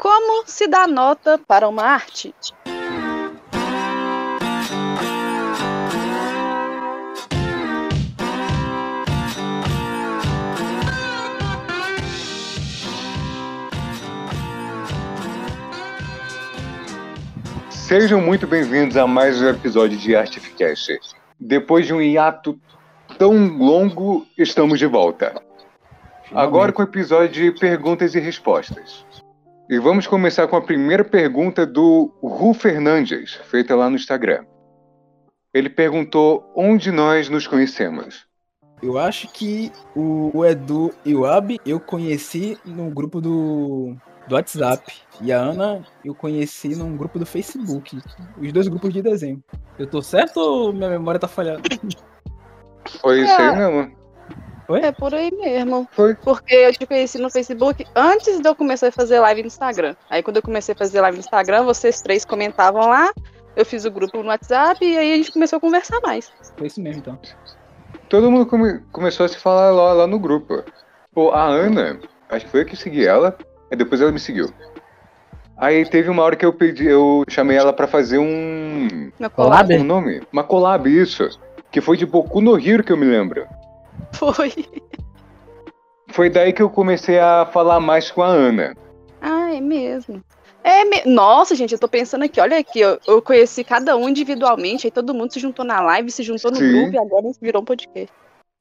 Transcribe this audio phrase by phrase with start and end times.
[0.00, 2.34] Como se dá nota para uma arte?
[17.68, 20.98] Sejam muito bem-vindos a mais um episódio de Artificast.
[21.38, 22.58] Depois de um hiato
[23.18, 25.34] tão longo, estamos de volta.
[26.32, 29.04] Agora com o episódio de perguntas e respostas.
[29.70, 34.44] E vamos começar com a primeira pergunta do Ru Fernandes, feita lá no Instagram.
[35.54, 38.26] Ele perguntou onde nós nos conhecemos.
[38.82, 43.94] Eu acho que o, Edu e o Abi eu conheci no grupo do,
[44.26, 44.92] do WhatsApp.
[45.20, 47.96] E a Ana eu conheci num grupo do Facebook.
[48.42, 49.40] Os dois grupos de desenho.
[49.78, 51.62] Eu tô certo ou minha memória tá falhando?
[53.00, 53.99] Foi isso aí mesmo.
[54.70, 54.80] Foi?
[54.82, 55.88] É por aí mesmo.
[55.90, 56.14] Foi.
[56.14, 59.96] Porque eu te conheci no Facebook antes de eu começar a fazer live no Instagram.
[60.08, 63.10] Aí quando eu comecei a fazer live no Instagram, vocês três comentavam lá.
[63.56, 66.30] Eu fiz o grupo no WhatsApp e aí a gente começou a conversar mais.
[66.56, 67.18] Foi isso mesmo, então.
[68.08, 70.62] Todo mundo come- começou a se falar lá, lá no grupo.
[71.12, 73.36] Pô, a Ana, acho que foi eu que segui ela,
[73.72, 74.52] e depois ela me seguiu.
[75.56, 79.10] Aí teve uma hora que eu pedi, eu chamei ela pra fazer um.
[79.18, 79.66] Na Collab?
[79.68, 80.22] collab Um nome?
[80.32, 81.28] Uma collab, isso.
[81.72, 83.46] Que foi de Boku no Hero que eu me lembro.
[84.12, 84.52] Foi.
[86.08, 88.74] Foi daí que eu comecei a falar mais com a Ana.
[89.20, 90.22] Ah, é mesmo.
[90.62, 91.02] É me...
[91.06, 94.90] Nossa, gente, eu tô pensando aqui, olha aqui, eu, eu conheci cada um individualmente, aí
[94.90, 96.70] todo mundo se juntou na live, se juntou no Sim.
[96.70, 98.12] grupo e agora virou um podcast.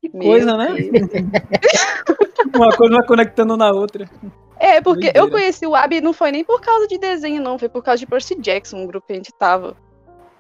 [0.02, 0.68] Que Meu coisa, né?
[2.56, 4.10] Uma coisa vai conectando na outra.
[4.58, 5.32] É, porque eu Doideira.
[5.32, 8.06] conheci o Abi não foi nem por causa de desenho, não, foi por causa de
[8.06, 9.76] Percy Jackson, um grupo que a gente tava.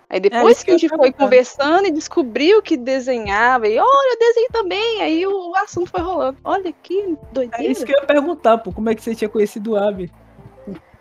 [0.09, 4.19] Aí depois isso que a gente foi conversando e descobriu que desenhava, e olha, eu
[4.19, 6.37] desenho também, aí o, assunto foi rolando.
[6.43, 7.71] Olha que É doideira.
[7.71, 8.71] isso que eu ia perguntar, pô.
[8.71, 10.11] Como é que você tinha conhecido o Abi?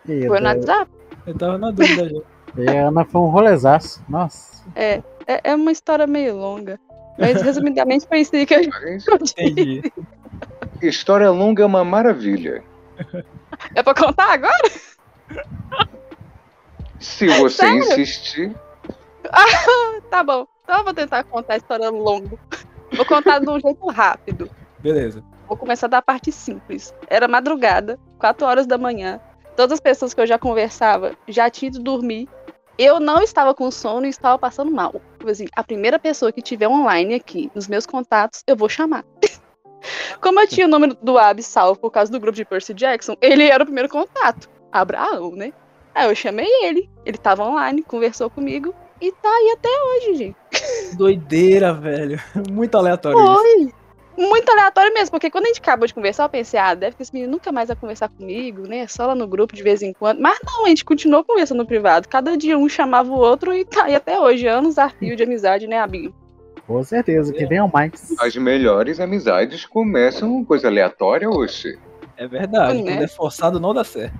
[0.05, 0.91] Foi no WhatsApp.
[1.25, 2.61] Eu tava na dúvida já.
[2.61, 4.03] E a Ana foi um rolezaço.
[4.07, 4.63] Nossa.
[4.75, 6.79] É, é, é uma história meio longa.
[7.17, 8.61] Mas resumidamente foi isso aí que eu
[9.15, 9.81] Entendi.
[10.81, 12.63] história longa é uma maravilha.
[13.75, 14.71] É pra contar agora?
[16.99, 17.79] Se você Sério?
[17.79, 18.55] insistir.
[20.09, 20.47] Tá bom.
[20.63, 22.37] Então eu vou tentar contar a história longa.
[22.95, 24.49] Vou contar de um jeito rápido.
[24.79, 25.23] Beleza.
[25.47, 26.93] Vou começar da parte simples.
[27.07, 29.19] Era madrugada, 4 horas da manhã.
[29.55, 32.27] Todas as pessoas que eu já conversava já tinham ido dormir.
[32.77, 34.93] Eu não estava com sono e estava passando mal.
[35.17, 39.03] Tipo assim, a primeira pessoa que tiver online aqui nos meus contatos, eu vou chamar.
[40.21, 43.15] Como eu tinha o nome do Ab salvo por causa do grupo de Percy Jackson,
[43.21, 44.49] ele era o primeiro contato.
[44.71, 45.51] Abraão, né?
[45.93, 46.89] Aí eu chamei ele.
[47.05, 50.95] Ele estava online, conversou comigo e tá aí até hoje, gente.
[50.95, 52.19] Doideira, velho.
[52.51, 53.33] Muito aleatório isso.
[53.33, 53.73] Foi.
[54.17, 57.03] Muito aleatório mesmo, porque quando a gente acabou de conversar, eu pensei, ah, deve que
[57.03, 58.85] esse menino nunca mais vai conversar comigo, né?
[58.85, 60.19] Só lá no grupo de vez em quando.
[60.19, 62.09] Mas não, a gente continuou conversando no privado.
[62.09, 64.45] Cada dia um chamava o outro e tá aí até hoje.
[64.45, 66.13] Anos a fio de amizade, né, Abinho?
[66.67, 68.13] Com certeza, que venham mais.
[68.19, 71.79] As melhores amizades começam com coisa aleatória, oxe.
[72.17, 72.81] É verdade.
[72.81, 72.91] Né?
[72.91, 74.19] Quando é forçado, não dá certo.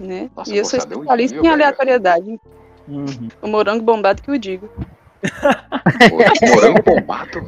[0.00, 0.30] Né?
[0.34, 2.40] Nossa, e eu sou é especialista horrível, em velho.
[2.88, 3.28] Uhum.
[3.42, 4.68] O morango bombado que eu digo.
[6.08, 7.40] Pô, morango bombado?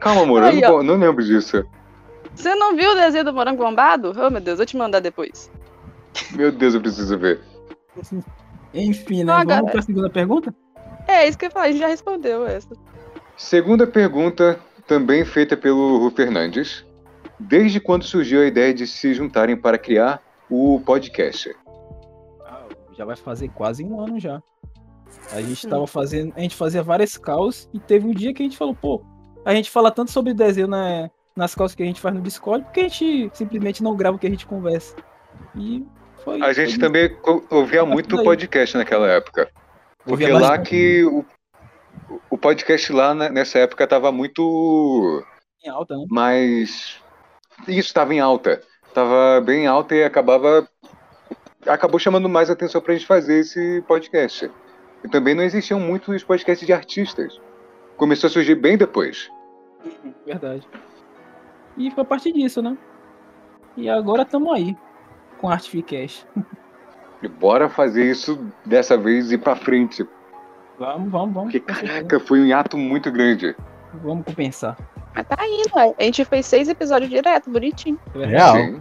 [0.00, 0.70] Calma, morango Aí, ó.
[0.78, 1.64] bom- Não lembro disso.
[2.34, 4.12] Você não viu o desenho do morango bombado?
[4.16, 5.50] Oh, meu Deus, vou te mandar depois.
[6.32, 7.40] Meu Deus, eu preciso ver.
[8.72, 9.32] Enfim, né?
[9.32, 9.72] Ah, Vamos galera.
[9.72, 10.54] pra segunda pergunta?
[11.06, 12.68] É, isso que eu ia falar, a gente já respondeu essa.
[13.36, 16.84] Segunda pergunta, também feita pelo Ru Fernandes.
[17.40, 21.54] Desde quando surgiu a ideia de se juntarem para criar o podcast?
[22.98, 24.42] Já vai fazer quase um ano já.
[25.32, 26.32] A gente tava fazendo.
[26.36, 29.00] A gente fazia várias calls e teve um dia que a gente falou, pô,
[29.44, 32.64] a gente fala tanto sobre desenho na, nas calls que a gente faz no Discord,
[32.64, 34.96] porque a gente simplesmente não grava o que a gente conversa.
[35.54, 35.86] E
[36.24, 36.42] foi.
[36.42, 37.16] A gente foi também
[37.48, 39.48] ouvia muito podcast naquela época.
[39.98, 40.70] Porque Ouvia lá bastante.
[40.70, 41.24] que o,
[42.30, 45.24] o podcast lá nessa época tava muito
[45.64, 46.04] em alta, né?
[46.10, 46.96] mais.
[47.68, 48.60] Isso, estava em alta.
[48.92, 50.68] Tava bem alta e acabava.
[51.66, 54.50] Acabou chamando mais atenção pra gente fazer esse podcast.
[55.04, 57.40] E também não existiam muitos podcasts de artistas.
[57.96, 59.30] Começou a surgir bem depois.
[60.24, 60.66] Verdade.
[61.76, 62.76] E foi a partir disso, né?
[63.76, 64.76] E agora estamos aí,
[65.40, 66.26] com Artificast.
[67.22, 70.06] E bora fazer isso dessa vez e pra frente.
[70.78, 71.52] Vamos, vamos, vamos.
[71.52, 73.56] Porque, caraca, foi um hiato muito grande.
[73.94, 74.76] Vamos compensar.
[75.14, 75.94] Mas tá indo, ué.
[75.98, 77.98] A gente fez seis episódios direto, bonitinho.
[78.14, 78.26] É.
[78.26, 78.54] Real.
[78.54, 78.80] Sim.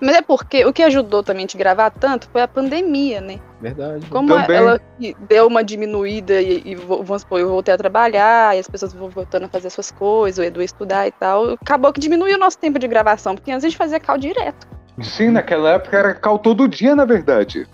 [0.00, 3.40] Mas é porque o que ajudou também a gente gravar tanto foi a pandemia, né?
[3.60, 4.06] Verdade.
[4.06, 4.56] Como Também.
[4.56, 4.80] ela
[5.28, 9.10] deu uma diminuída e, e vamos supor, eu voltei a trabalhar e as pessoas vão
[9.10, 12.58] voltando a fazer suas coisas, o Edu estudar e tal, acabou que diminuiu o nosso
[12.58, 14.68] tempo de gravação, porque antes a gente fazia call direto.
[15.00, 17.66] Sim, naquela época era cal todo dia, na verdade.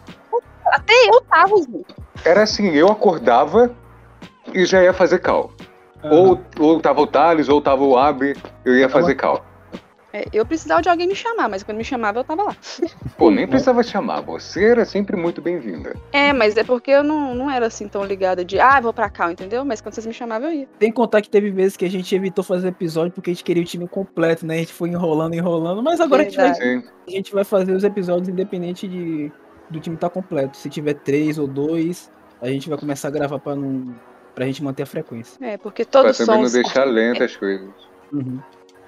[0.67, 1.95] Até eu tava, gente.
[2.25, 3.71] Era assim, eu acordava
[4.53, 5.53] e já ia fazer cal.
[6.03, 9.45] Ou, ou tava o Thales, ou tava o Abe, eu ia fazer cal.
[10.15, 12.57] É, eu precisava de alguém me chamar, mas quando me chamava eu tava lá.
[13.19, 15.97] Pô, nem precisava chamar, você era sempre muito bem-vinda.
[16.13, 19.11] É, mas é porque eu não, não era assim tão ligada de, ah, vou pra
[19.11, 19.65] cá, entendeu?
[19.65, 20.69] Mas quando vocês me chamavam eu ia.
[20.79, 23.43] Tem que contar que teve vezes que a gente evitou fazer episódio porque a gente
[23.43, 24.55] queria o time completo, né?
[24.55, 27.83] A gente foi enrolando, enrolando, mas agora a gente, vai, a gente vai fazer os
[27.83, 29.33] episódios independente de,
[29.69, 30.57] do time estar completo.
[30.57, 32.09] Se tiver três ou dois,
[32.41, 33.93] a gente vai começar a gravar pra, não,
[34.33, 35.45] pra gente manter a frequência.
[35.45, 37.69] É, porque Pra todos também não deixar lenta as coisas.
[38.13, 38.39] Uhum.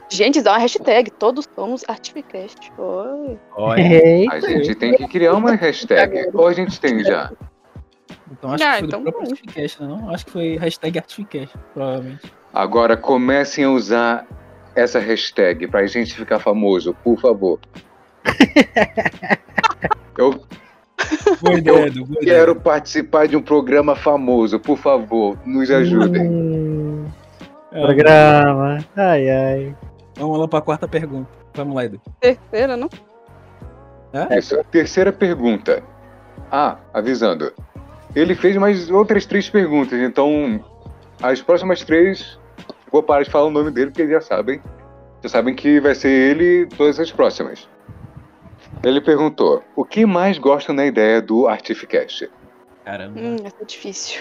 [0.09, 2.73] Gente, dá uma hashtag, todos somos Artificast.
[2.79, 3.39] Oi.
[3.79, 4.35] Eita.
[4.37, 6.31] A gente tem que criar uma hashtag.
[6.33, 7.31] Ou a gente tem já.
[8.31, 9.23] então acho Ah, que foi então próprio.
[9.31, 9.89] Artificast, né?
[9.89, 10.11] Não?
[10.15, 12.33] Acho que foi hashtag Artificast, provavelmente.
[12.55, 14.27] Agora comecem a usar
[14.77, 17.59] essa hashtag pra gente ficar famoso, por favor.
[20.17, 20.41] Eu
[21.43, 22.39] Boa ideia, Edu, boa ideia.
[22.39, 26.27] quero participar de um programa famoso, por favor, nos ajudem.
[26.29, 27.05] Hum,
[27.71, 28.79] É, programa.
[28.97, 29.77] Ai, ai.
[30.17, 31.29] Vamos lá pra quarta pergunta.
[31.55, 32.01] Vamos lá, Edu.
[32.21, 32.89] Terceira, não?
[34.31, 34.57] Isso.
[34.71, 35.83] Terceira pergunta.
[36.51, 37.53] Ah, avisando.
[38.15, 40.65] Ele fez mais outras três perguntas, então
[41.23, 42.39] as próximas três
[42.91, 44.63] vou parar de falar o nome dele porque eles já sabem.
[45.23, 47.69] Já sabem que vai ser ele todas as próximas.
[48.83, 52.31] Ele perguntou: o que mais gosta na ideia do Artificast?
[52.85, 53.19] Caramba.
[53.19, 54.21] Hum, essa é difícil.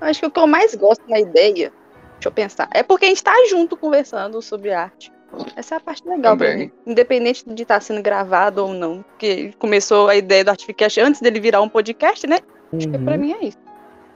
[0.00, 1.72] Eu acho que o que eu mais gosto na ideia,
[2.22, 5.12] deixa eu pensar, é porque a gente tá junto conversando sobre arte.
[5.56, 6.56] Essa é a parte legal Também.
[6.58, 6.70] mim.
[6.86, 9.02] Independente de estar sendo gravado ou não.
[9.02, 12.38] Porque começou a ideia do Artificast antes dele virar um podcast, né?
[12.72, 13.20] Acho que pra Uhum.
[13.20, 13.56] mim é isso.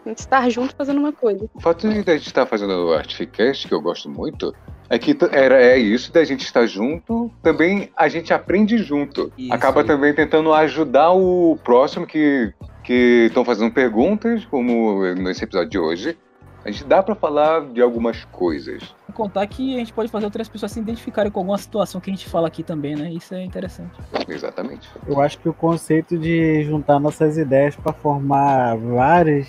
[0.04, 1.48] A gente estar junto fazendo uma coisa.
[1.54, 4.54] O fato de a gente estar fazendo o Artificast, que eu gosto muito,
[4.90, 9.32] é que era, é isso da gente estar junto, também a gente aprende junto.
[9.38, 12.52] Isso Acaba também tentando ajudar o próximo que
[12.84, 16.16] que estão fazendo perguntas, como nesse episódio de hoje.
[16.66, 18.82] A gente dá pra falar de algumas coisas.
[19.14, 22.12] Contar que a gente pode fazer outras pessoas se identificarem com alguma situação que a
[22.12, 23.08] gente fala aqui também, né?
[23.12, 23.92] Isso é interessante.
[24.26, 24.88] Exatamente.
[25.06, 29.48] Eu acho que o conceito de juntar nossas ideias para formar várias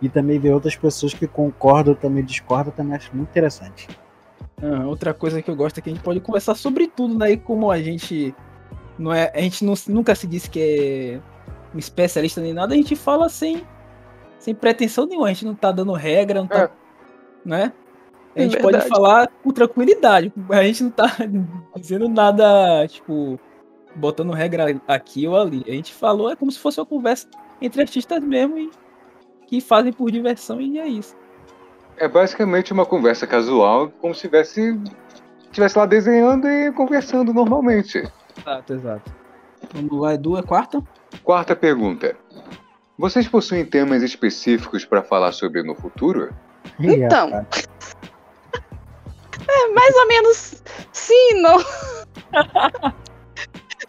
[0.00, 3.86] e também ver outras pessoas que concordam ou também discordam também acho muito interessante.
[4.62, 7.32] Ah, outra coisa que eu gosto é que a gente pode conversar sobre tudo, né?
[7.32, 8.34] E como a gente
[8.98, 11.20] não é, a gente não- nunca se disse que é
[11.74, 13.62] um especialista nem nada, a gente fala sem,
[14.38, 15.26] sem pretensão nenhuma.
[15.26, 16.70] A gente não tá dando regra, não tá, É.
[17.44, 17.72] né?
[18.34, 18.88] A É gente pode verdade.
[18.88, 20.32] falar com tranquilidade.
[20.50, 21.06] A gente não tá
[21.76, 23.38] dizendo nada, tipo,
[23.94, 25.64] botando regra aqui ou ali.
[25.66, 27.26] A gente falou, é como se fosse uma conversa
[27.60, 28.70] entre artistas mesmo e
[29.46, 31.16] que fazem por diversão e é isso.
[31.96, 34.78] É basicamente uma conversa casual, como se estivesse
[35.50, 38.02] tivesse lá desenhando e conversando normalmente.
[38.38, 39.12] Exato, exato.
[39.72, 40.82] Vamos lá, Edu, é quarta?
[41.24, 42.14] Quarta pergunta.
[42.98, 46.34] Vocês possuem temas específicos para falar sobre no futuro?
[46.78, 47.30] Então.
[49.48, 50.62] É mais ou menos
[50.92, 51.58] sim, não.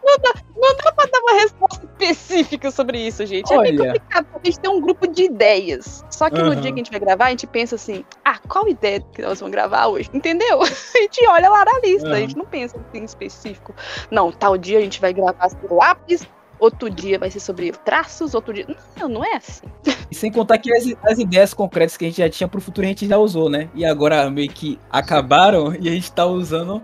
[0.03, 3.51] Não dá, não dá pra dar uma resposta específica sobre isso, gente.
[3.51, 3.93] É bem Olha.
[3.93, 6.05] complicado, porque a gente tem um grupo de ideias.
[6.09, 6.61] Só que no Aham.
[6.61, 9.39] dia que a gente vai gravar, a gente pensa assim, ah, qual ideia que nós
[9.39, 10.09] vamos gravar hoje?
[10.13, 10.61] Entendeu?
[10.63, 12.19] A gente olha lá na lista, a Aham.
[12.21, 13.73] gente não pensa assim, em específico.
[14.11, 16.27] Não, tal dia a gente vai gravar sobre lápis,
[16.59, 18.65] outro dia vai ser sobre traços, outro dia.
[18.99, 19.65] Não, não é assim.
[20.09, 22.85] E sem contar que as, as ideias concretas que a gente já tinha pro futuro
[22.85, 23.69] a gente já usou, né?
[23.75, 26.83] E agora meio que acabaram e a gente tá usando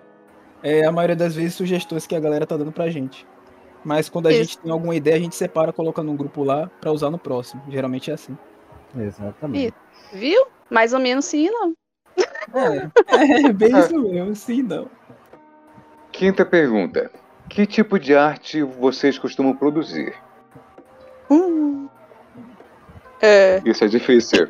[0.62, 3.26] é, a maioria das vezes sugestões que a galera tá dando pra gente.
[3.84, 4.40] Mas quando a Isso.
[4.40, 7.62] gente tem alguma ideia, a gente separa, coloca num grupo lá pra usar no próximo.
[7.68, 8.38] Geralmente é assim.
[8.98, 9.76] Exatamente.
[10.14, 10.46] Viu?
[10.70, 11.74] Mais ou menos sim, não.
[12.54, 14.90] É, é bem isso mesmo, sim, não.
[16.12, 17.12] Quinta pergunta.
[17.50, 20.14] Que tipo de arte vocês costumam produzir?
[21.30, 21.88] Hum.
[23.22, 23.62] É.
[23.66, 24.50] Isso é difícil.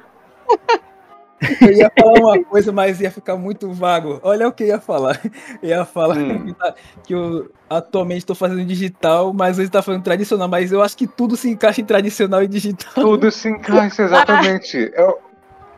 [1.62, 4.20] Eu ia falar uma coisa, mas ia ficar muito vago.
[4.24, 5.20] Olha o que eu ia falar.
[5.62, 6.46] Eu ia falar Hum.
[6.46, 6.74] que, tá-
[7.10, 10.48] eu atualmente estou fazendo digital, mas hoje tá fazendo tradicional.
[10.48, 12.94] Mas eu acho que tudo se encaixa em tradicional e digital.
[12.94, 14.92] Tudo se encaixa exatamente.
[14.96, 15.18] É o,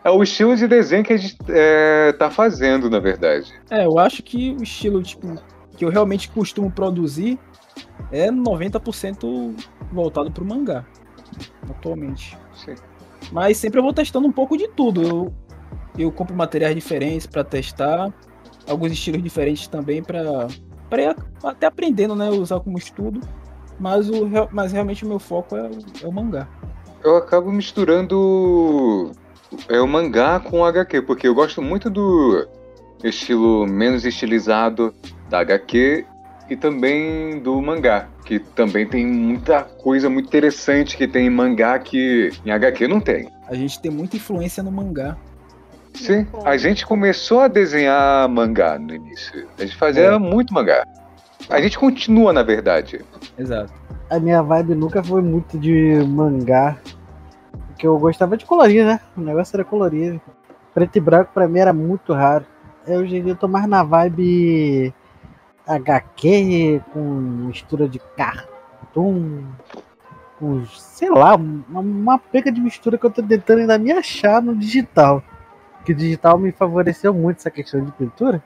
[0.03, 3.51] é o estilo de desenho que a gente é, tá fazendo, na verdade.
[3.71, 5.35] É, eu acho que o estilo, tipo,
[5.77, 7.37] que eu realmente costumo produzir
[8.11, 9.55] é 90%
[9.91, 10.85] voltado pro mangá.
[11.69, 12.37] Atualmente.
[12.53, 12.75] Sim.
[13.31, 15.01] Mas sempre eu vou testando um pouco de tudo.
[15.01, 15.33] Eu,
[15.97, 18.13] eu compro materiais diferentes pra testar,
[18.67, 20.47] alguns estilos diferentes também para
[21.43, 23.19] até aprendendo, né, usar como estudo.
[23.77, 26.47] Mas o mas realmente o meu foco é, o- é o mangá.
[27.03, 29.11] Eu acabo misturando
[29.67, 32.47] é, o mangá com o HQ, porque eu gosto muito do
[33.09, 34.93] estilo menos estilizado
[35.29, 36.05] da HQ
[36.49, 41.77] e também do mangá, que também tem muita coisa muito interessante que tem em mangá
[41.79, 43.29] que em HQ não tem.
[43.47, 45.17] A gente tem muita influência no mangá.
[45.93, 49.47] Sim, a gente começou a desenhar mangá no início.
[49.57, 50.17] A gente fazia É.
[50.19, 50.85] muito mangá.
[51.49, 53.03] A gente continua, na verdade.
[53.37, 53.71] Exato.
[54.09, 56.77] A minha vibe nunca foi muito de mangá.
[57.67, 58.99] Porque eu gostava de colorir, né?
[59.15, 60.19] O negócio era colorir.
[60.73, 62.45] Preto e branco pra mim era muito raro.
[62.87, 64.93] Eu, hoje em dia tô mais na vibe
[65.65, 69.43] HQ, com mistura de cartoon,
[70.37, 74.41] com, sei lá, uma, uma pega de mistura que eu tô tentando ainda me achar
[74.41, 75.23] no digital.
[75.83, 78.43] Que o digital me favoreceu muito essa questão de pintura.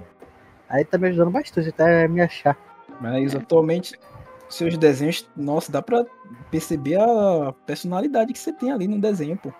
[0.69, 2.55] Aí tá me ajudando bastante até me achar.
[3.01, 3.99] Mas atualmente,
[4.47, 6.05] seus desenhos, nossa, dá pra
[6.49, 9.51] perceber a personalidade que você tem ali no desenho, pô.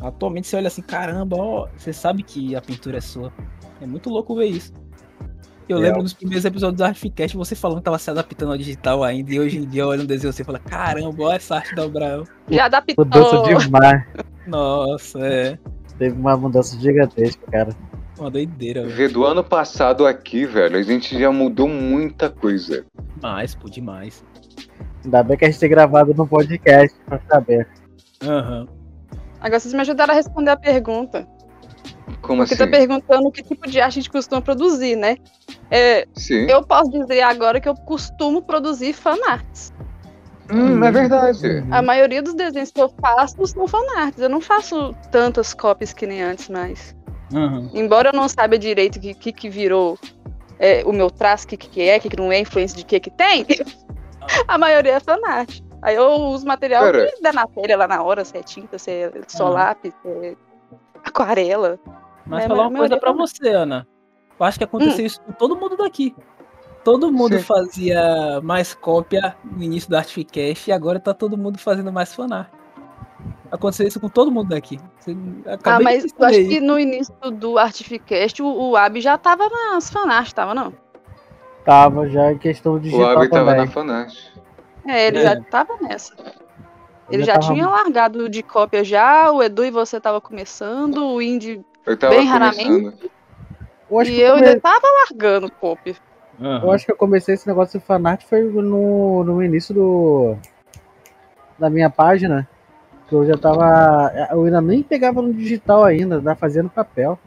[0.00, 3.32] Atualmente você olha assim, caramba, ó, você sabe que a pintura é sua.
[3.82, 4.72] É muito louco ver isso.
[5.68, 5.80] Eu É.
[5.80, 9.32] lembro nos primeiros episódios do Artficast você falando que tava se adaptando ao digital ainda,
[9.32, 12.24] e hoje em dia olha um desenho você fala, caramba, olha essa arte da Abraão.
[12.48, 13.04] Já adaptou.
[13.04, 14.04] Mudança demais.
[14.46, 15.58] Nossa, é
[15.98, 17.70] Teve uma mudança gigantesca, cara.
[18.18, 18.94] uma doideira, velho.
[18.94, 22.84] Vê do ano passado aqui, velho, a gente já mudou muita coisa.
[23.16, 24.24] Demais, pô, demais.
[25.04, 27.68] Ainda bem que a gente tem gravado no podcast pra saber.
[28.22, 28.66] Aham.
[29.40, 31.26] Agora vocês me ajudaram a responder a pergunta.
[32.22, 32.64] Como Porque assim?
[32.64, 35.16] tá perguntando que tipo de arte a gente costuma produzir, né?
[35.70, 36.46] É, Sim.
[36.48, 39.72] eu posso dizer agora que eu costumo produzir fanarts.
[40.50, 41.64] Hum, é verdade.
[41.70, 44.20] A maioria dos desenhos que eu faço são fanarts.
[44.20, 46.94] Eu não faço tantas cópias que nem antes mais.
[47.34, 47.70] Aham.
[47.74, 49.98] Embora eu não saiba direito o que, que, que virou
[50.58, 52.84] é, o meu traço, o que, que é, o que, que não é, influência de
[52.84, 53.46] que que tem,
[54.46, 55.60] a maioria é fanart.
[55.80, 57.06] Aí eu uso material Pera.
[57.10, 60.08] que dá na telha lá na hora, se é tinta, se é só lápis, se
[60.08, 60.36] é
[61.04, 61.80] aquarela.
[62.26, 63.18] Mas É, falar uma coisa pra não.
[63.18, 63.86] você, Ana.
[64.38, 66.14] Eu acho que aconteceu isso com todo mundo daqui.
[66.84, 67.44] Todo mundo Sim.
[67.44, 72.48] fazia mais cópia no início do Artficast e agora tá todo mundo fazendo mais fanart.
[73.52, 74.78] Aconteceu isso com todo mundo daqui.
[75.64, 79.48] Ah, mas de eu acho que no início do Artificast o, o Ab já tava
[79.48, 80.72] nas fanarts, tava não?
[81.64, 84.14] Tava já em questão O digital Abi tava na Fanart.
[84.88, 85.22] É, ele É.
[85.22, 86.14] já tava nessa.
[87.10, 91.04] Ele Eu já tava- tinha largado de cópia já, o Edu e você tava começando,
[91.06, 92.94] o Indy Eu tava Bem começando.
[93.90, 95.94] Eu acho, e que eu eu, come- ainda tava largando cópia.
[96.40, 96.60] Aham.
[96.64, 100.36] eu acho que eu comecei esse negócio de fanart foi no, no início do
[101.58, 102.48] da minha página.
[103.08, 104.10] Que eu já tava.
[104.30, 107.18] Eu ainda nem pegava no digital ainda, fazia no papel.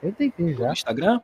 [0.00, 0.66] Tem um tempinho já.
[0.66, 1.20] No Instagram?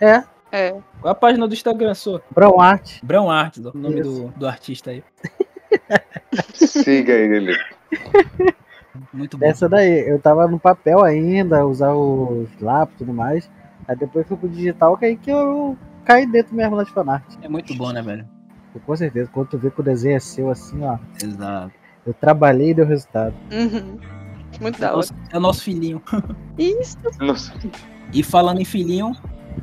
[0.00, 0.70] É, É.
[1.00, 2.22] Qual a página do Instagram sua?
[2.30, 3.02] Brown Art.
[3.02, 4.10] Brown Art, o nome Isso.
[4.10, 5.02] do, do artista aí.
[6.54, 7.56] Siga ele.
[9.12, 9.46] Muito bom.
[9.46, 13.50] Essa daí, eu tava no papel ainda, usar os lápis e tudo mais.
[13.86, 17.24] Aí depois fui pro digital, que aí que eu caí dentro mesmo nas fanart.
[17.42, 18.26] É muito bom, né, velho?
[18.86, 20.98] Com certeza, quando tu vê que o desenho é seu assim, ó.
[21.22, 21.72] Exato.
[22.06, 23.34] Eu trabalhei e deu resultado.
[23.50, 23.98] Uhum.
[24.60, 24.96] Muito É da o hora.
[24.96, 26.02] nosso, é o nosso filhinho.
[26.58, 26.96] Isso.
[27.20, 27.52] Nossa.
[28.12, 29.12] E falando em filhinho,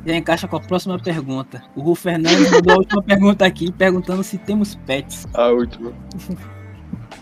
[0.04, 1.62] já encaixa com a próxima pergunta.
[1.74, 5.26] O Ru Fernandes mandou a última pergunta aqui, perguntando se temos pets.
[5.34, 5.92] A última.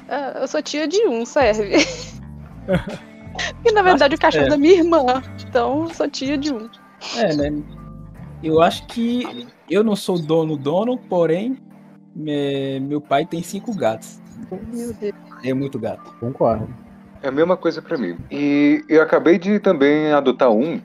[0.08, 1.76] Ah, eu sou tia de um, serve.
[3.64, 4.50] e na verdade o cachorro é.
[4.50, 5.22] da minha irmã.
[5.48, 6.68] Então eu sou tia de um.
[7.16, 7.62] É, né?
[8.42, 11.56] Eu acho que eu não sou dono dono, porém
[12.14, 14.20] me- meu pai tem cinco gatos.
[14.72, 15.14] Meu Deus.
[15.42, 16.14] É muito gato.
[16.20, 16.68] Concordo.
[17.22, 18.16] É a mesma coisa pra mim.
[18.30, 20.80] E eu acabei de também adotar um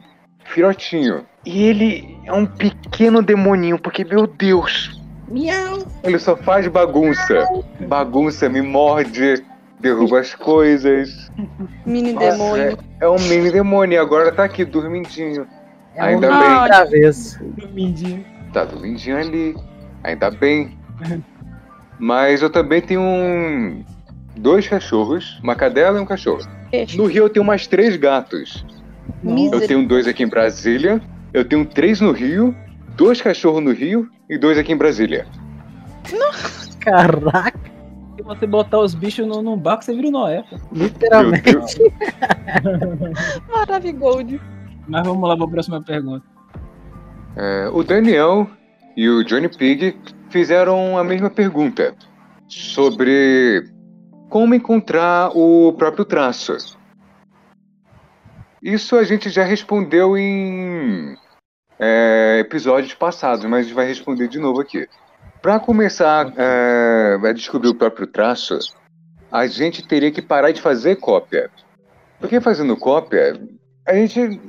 [0.45, 1.25] filhotinho.
[1.45, 4.98] E ele é um pequeno demoninho, porque, meu Deus,
[5.29, 5.79] Miau.
[6.03, 7.47] ele só faz bagunça.
[7.87, 9.43] Bagunça, me morde,
[9.79, 11.29] derruba as coisas.
[11.85, 12.77] Mini Nossa, demônio.
[12.99, 15.47] É, é um mini demônio, e agora tá aqui dormindinho.
[15.95, 16.63] É Ainda um bem.
[16.65, 17.39] travesso.
[17.73, 18.25] Mindinho.
[18.53, 19.55] Tá dormindinho ali.
[20.03, 20.77] Ainda bem.
[21.99, 23.83] Mas eu também tenho um.
[24.35, 26.47] Dois cachorros, uma cadela e um cachorro.
[26.95, 28.65] No Rio eu tenho mais três gatos.
[29.23, 31.01] Eu Miser- tenho dois aqui em Brasília.
[31.33, 32.55] Eu tenho três no Rio,
[32.99, 35.25] dois cachorros no Rio e dois aqui em Brasília.
[36.81, 37.57] Caraca,
[38.17, 40.43] Se você botar os bichos no, num barco, você vira o Noé.
[40.73, 41.55] literalmente.
[43.49, 44.41] Maravigold.
[44.85, 46.25] Mas vamos lá para a próxima pergunta.
[47.37, 48.49] É, o Daniel
[48.97, 49.97] e o Johnny Pig
[50.29, 51.95] fizeram a mesma pergunta
[52.49, 53.63] sobre
[54.29, 56.77] como encontrar o próprio traço.
[58.61, 61.15] Isso a gente já respondeu em
[61.79, 64.87] é, episódios passados, mas a gente vai responder de novo aqui.
[65.41, 68.59] Para começar é, a descobrir o próprio traço,
[69.31, 71.49] a gente teria que parar de fazer cópia.
[72.19, 73.39] Porque fazendo cópia,
[73.87, 74.41] a gente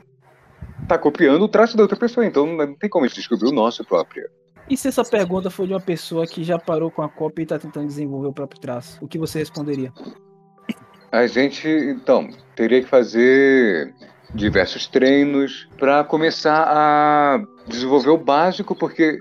[0.89, 3.53] tá copiando o traço da outra pessoa, então não tem como a gente descobrir o
[3.53, 4.29] nosso próprio.
[4.69, 7.45] E se essa pergunta for de uma pessoa que já parou com a cópia e
[7.45, 8.99] está tentando desenvolver o próprio traço?
[9.01, 9.93] O que você responderia?
[11.13, 13.93] A gente, então, teria que fazer
[14.35, 19.19] diversos treinos para começar a desenvolver o básico, porque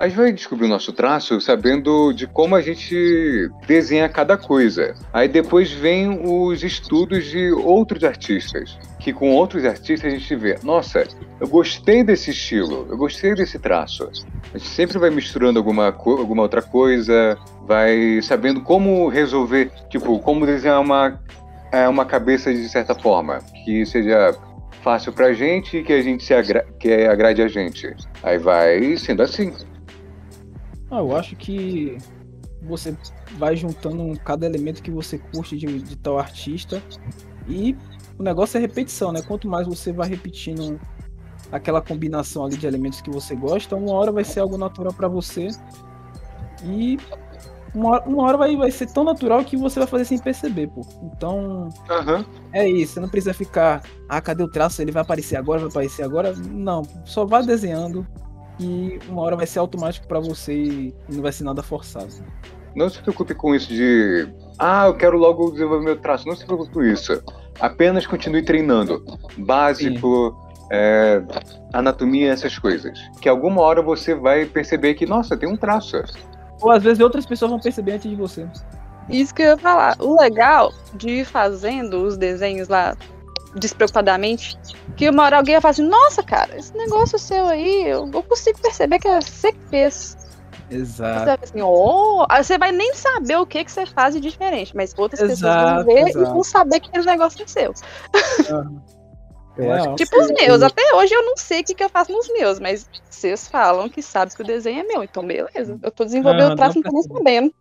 [0.00, 4.94] a gente vai descobrir o nosso traço sabendo de como a gente desenha cada coisa.
[5.12, 10.58] Aí depois vem os estudos de outros artistas, que com outros artistas a gente vê,
[10.62, 11.06] nossa,
[11.38, 14.10] eu gostei desse estilo, eu gostei desse traço.
[14.54, 17.36] A gente sempre vai misturando alguma, alguma outra coisa,
[17.66, 21.20] vai sabendo como resolver, tipo, como desenhar uma,
[21.70, 24.34] é, uma cabeça de certa forma, que seja
[24.82, 27.94] fácil pra gente e que a gente se agra que agrade a gente.
[28.22, 29.52] Aí vai sendo assim.
[30.90, 31.96] Ah, eu acho que
[32.62, 32.96] você
[33.38, 36.82] vai juntando cada elemento que você curte de, de tal artista
[37.48, 37.76] e
[38.18, 39.22] o negócio é repetição, né?
[39.22, 40.78] Quanto mais você vai repetindo
[41.50, 45.08] aquela combinação ali de elementos que você gosta, uma hora vai ser algo natural para
[45.08, 45.48] você
[46.64, 46.98] e
[47.74, 50.68] uma hora, uma hora vai, vai ser tão natural que você vai fazer sem perceber,
[50.68, 50.82] pô.
[51.02, 52.24] Então, Aham.
[52.52, 52.94] é isso.
[52.94, 54.82] Você não precisa ficar, ah, cadê o traço?
[54.82, 56.34] Ele vai aparecer agora, vai aparecer agora.
[56.34, 58.06] Não, só vai desenhando
[58.58, 62.12] e uma hora vai ser automático pra você e não vai ser nada forçado.
[62.74, 64.28] Não se preocupe com isso de.
[64.58, 66.28] Ah, eu quero logo desenvolver meu traço.
[66.28, 67.22] Não se preocupe com isso.
[67.58, 69.04] Apenas continue treinando.
[69.38, 70.36] Básico,
[70.70, 71.22] é,
[71.72, 72.98] anatomia, essas coisas.
[73.20, 75.96] Que alguma hora você vai perceber que, nossa, tem um traço.
[76.60, 78.46] Ou às vezes outras pessoas vão perceber antes de você.
[79.08, 79.96] Isso que eu ia falar.
[79.98, 82.96] O legal de ir fazendo os desenhos lá
[83.54, 84.56] despreocupadamente,
[84.96, 88.22] que uma hora alguém ia falar assim, nossa, cara, esse negócio seu aí, eu, eu
[88.22, 90.16] consigo perceber que é você que fez.
[90.68, 91.24] Você Exato.
[91.24, 92.24] vai assim, oh!
[92.36, 95.74] Você vai nem saber o que, que você faz de diferente, mas outras pessoas Exato,
[95.74, 96.32] vão ver e exato.
[96.32, 97.74] vão saber que aquele negócio é seu.
[99.60, 101.88] Eu É, acho Tipo os meus, até hoje eu não sei o que, que eu
[101.90, 105.78] faço nos meus, mas vocês falam que sabem que o desenho é meu, então beleza.
[105.82, 107.54] Eu tô desenvolvendo Ah, o traço, dá não tô nem sabendo.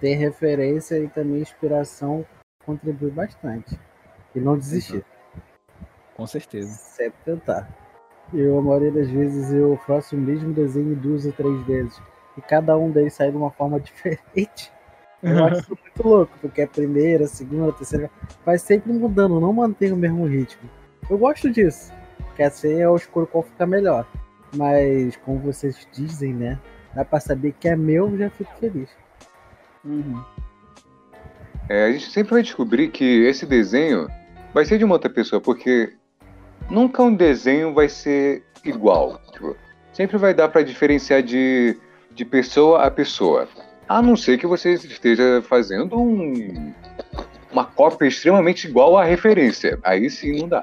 [0.00, 2.24] ter referência e também inspiração
[2.64, 3.78] contribui bastante.
[4.34, 5.04] E não desistir,
[6.16, 6.72] Com certeza.
[6.72, 7.68] sempre tentar.
[8.32, 12.00] Eu, a maioria das vezes, eu faço o mesmo desenho duas ou três vezes.
[12.38, 14.72] E cada um deles sai de uma forma diferente.
[15.22, 18.10] Eu acho isso muito louco, porque a primeira, segunda, terceira
[18.44, 20.68] vai sempre mudando, não mantém o mesmo ritmo.
[21.08, 21.92] Eu gosto disso,
[22.34, 24.06] que assim é o escuro qual fica melhor.
[24.56, 26.58] Mas, como vocês dizem, né?
[26.94, 28.90] Dá pra saber que é meu, eu já fico feliz.
[29.84, 30.22] Uhum.
[31.68, 34.08] É, a gente sempre vai descobrir que esse desenho
[34.52, 35.94] vai ser de uma outra pessoa, porque
[36.68, 39.20] nunca um desenho vai ser igual.
[39.32, 39.56] Tipo,
[39.92, 41.78] sempre vai dar para diferenciar de,
[42.10, 43.48] de pessoa a pessoa.
[43.88, 46.72] A não ser que você esteja fazendo um-
[47.52, 49.78] uma cópia extremamente igual à referência.
[49.82, 50.62] Aí sim não dá.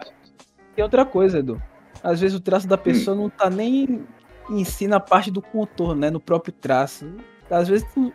[0.75, 1.62] E outra coisa, Edu.
[2.03, 4.05] Às vezes o traço da pessoa não tá nem
[4.49, 6.10] em si na parte do contorno, né?
[6.10, 7.12] No próprio traço.
[7.49, 8.12] Às vezes o,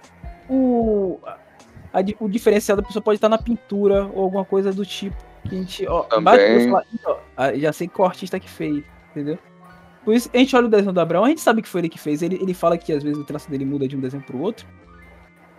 [0.48, 1.20] o,
[1.92, 5.16] a o diferencial da pessoa pode estar na pintura ou alguma coisa do tipo.
[5.48, 6.24] Que a gente, ó, Também.
[6.24, 9.38] basta eu falar, "Ih, ó, ah, já sei qual artista que fez, entendeu?
[10.04, 11.88] Por isso, a gente olha o desenho do Abraão, a gente sabe que foi ele
[11.88, 12.22] que fez.
[12.22, 14.66] Ele, ele fala que às vezes o traço dele muda de um desenho pro outro.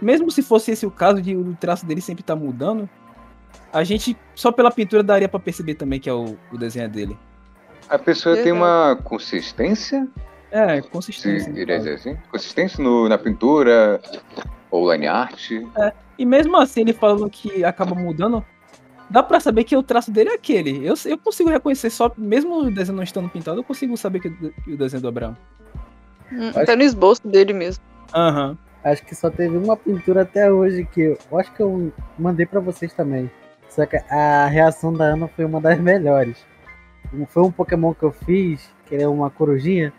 [0.01, 2.89] Mesmo se fosse esse o caso de o traço dele sempre tá mudando,
[3.71, 6.87] a gente só pela pintura daria pra perceber também que é o, o desenho é
[6.89, 7.17] dele.
[7.89, 8.61] A pessoa tem Verdade.
[8.63, 10.07] uma consistência,
[10.51, 11.93] É, consistência.
[11.93, 14.01] assim, consistência no- na pintura
[14.71, 15.51] ou line art.
[16.17, 18.43] E mesmo assim, ele falando que acaba mudando,
[19.09, 20.85] dá pra saber que o traço dele é aquele.
[20.85, 24.29] Eu, eu consigo reconhecer só, mesmo o desenho não estando pintado, eu consigo saber que,
[24.29, 25.37] que o desenho é do Abraão.
[26.31, 27.83] Hum, Tá no esboço dele mesmo.
[28.13, 28.57] Aham.
[28.85, 32.59] Acho que só teve uma pintura até hoje que eu, acho que eu mandei pra
[32.59, 33.31] vocês também.
[33.67, 36.37] Só que a reação da Ana foi uma das melhores.
[37.29, 39.91] Foi um Pokémon que eu fiz, que é uma corujinha.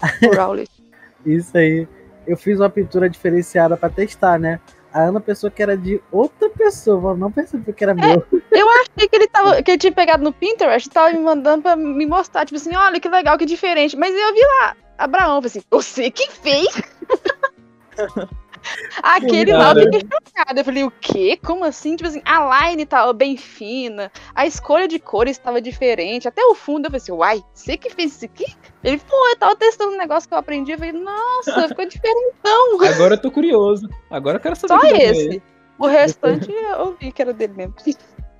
[1.26, 1.88] Isso aí.
[2.24, 4.60] Eu fiz uma pintura diferenciada pra testar, né?
[4.92, 8.24] A Ana pensou que era de outra pessoa, não percebeu que era meu.
[8.50, 11.62] Eu achei que ele, tava, que ele tinha pegado no Pinterest e tava me mandando
[11.62, 13.96] pra me mostrar, tipo assim, olha que legal, que diferente.
[13.96, 16.68] Mas eu vi lá, Abraão, falei assim, você que fez?
[19.02, 20.60] Aquele lá eu fiquei chocada.
[20.60, 21.38] Eu falei, o quê?
[21.42, 21.96] Como assim?
[21.96, 26.54] Tipo assim, a line tava bem fina, a escolha de cores estava diferente, até o
[26.54, 28.44] fundo eu falei assim, uai, você que fez isso aqui?
[28.84, 32.82] Ele, pô, eu tava testando um negócio que eu aprendi, eu falei, nossa, ficou diferentão.
[32.86, 33.88] Agora eu tô curioso.
[34.10, 34.74] Agora eu quero saber.
[34.74, 35.42] Só é esse.
[35.78, 37.74] O restante eu vi que era dele mesmo.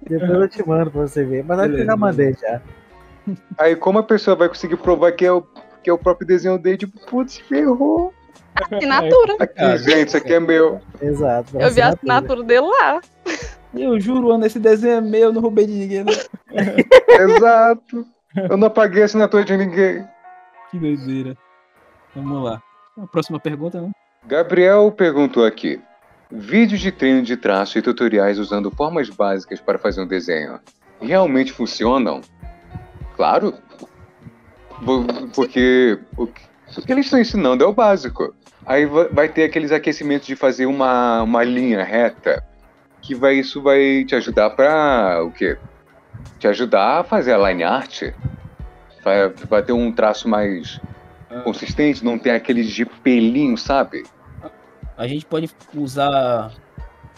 [0.03, 1.43] Depois eu te mando pra você ver.
[1.45, 2.61] Mas acho que eu já mandei já.
[3.57, 5.43] Aí como a pessoa vai conseguir provar que é o,
[5.83, 8.13] que é o próprio desenho dele, tipo, putz, ferrou.
[8.55, 9.37] Assinatura.
[9.39, 10.81] Aqui, Ah, gente, isso aqui é meu.
[11.01, 11.59] Exato.
[11.59, 12.43] Eu vi a assinatura.
[12.43, 13.01] dele lá.
[13.75, 16.05] Eu juro, Ana, esse desenho é meu, eu não roubei de ninguém.
[16.05, 16.13] Né?
[17.09, 18.07] Exato.
[18.37, 20.07] Eu não apaguei a assinatura de ninguém.
[20.71, 21.37] Que doideira.
[22.15, 22.63] Vamos lá.
[23.01, 23.91] A próxima pergunta, né?
[24.27, 25.81] Gabriel perguntou aqui:
[26.31, 30.59] vídeos de treino de traço e tutoriais usando formas básicas para fazer um desenho
[31.01, 32.21] realmente funcionam?
[33.17, 33.55] Claro.
[35.35, 36.43] Porque o que
[36.77, 38.35] o que eles estão ensinando é o básico.
[38.67, 42.45] Aí va- vai ter aqueles aquecimentos de fazer uma, uma linha reta,
[43.01, 45.57] que vai, isso vai te ajudar para o quê?
[46.39, 48.13] Te ajudar a fazer a line art.
[49.03, 50.81] Vai, vai ter um traço mais
[51.45, 54.05] consistente, não tem aquele de pelinho, sabe?
[54.97, 56.53] A gente pode usar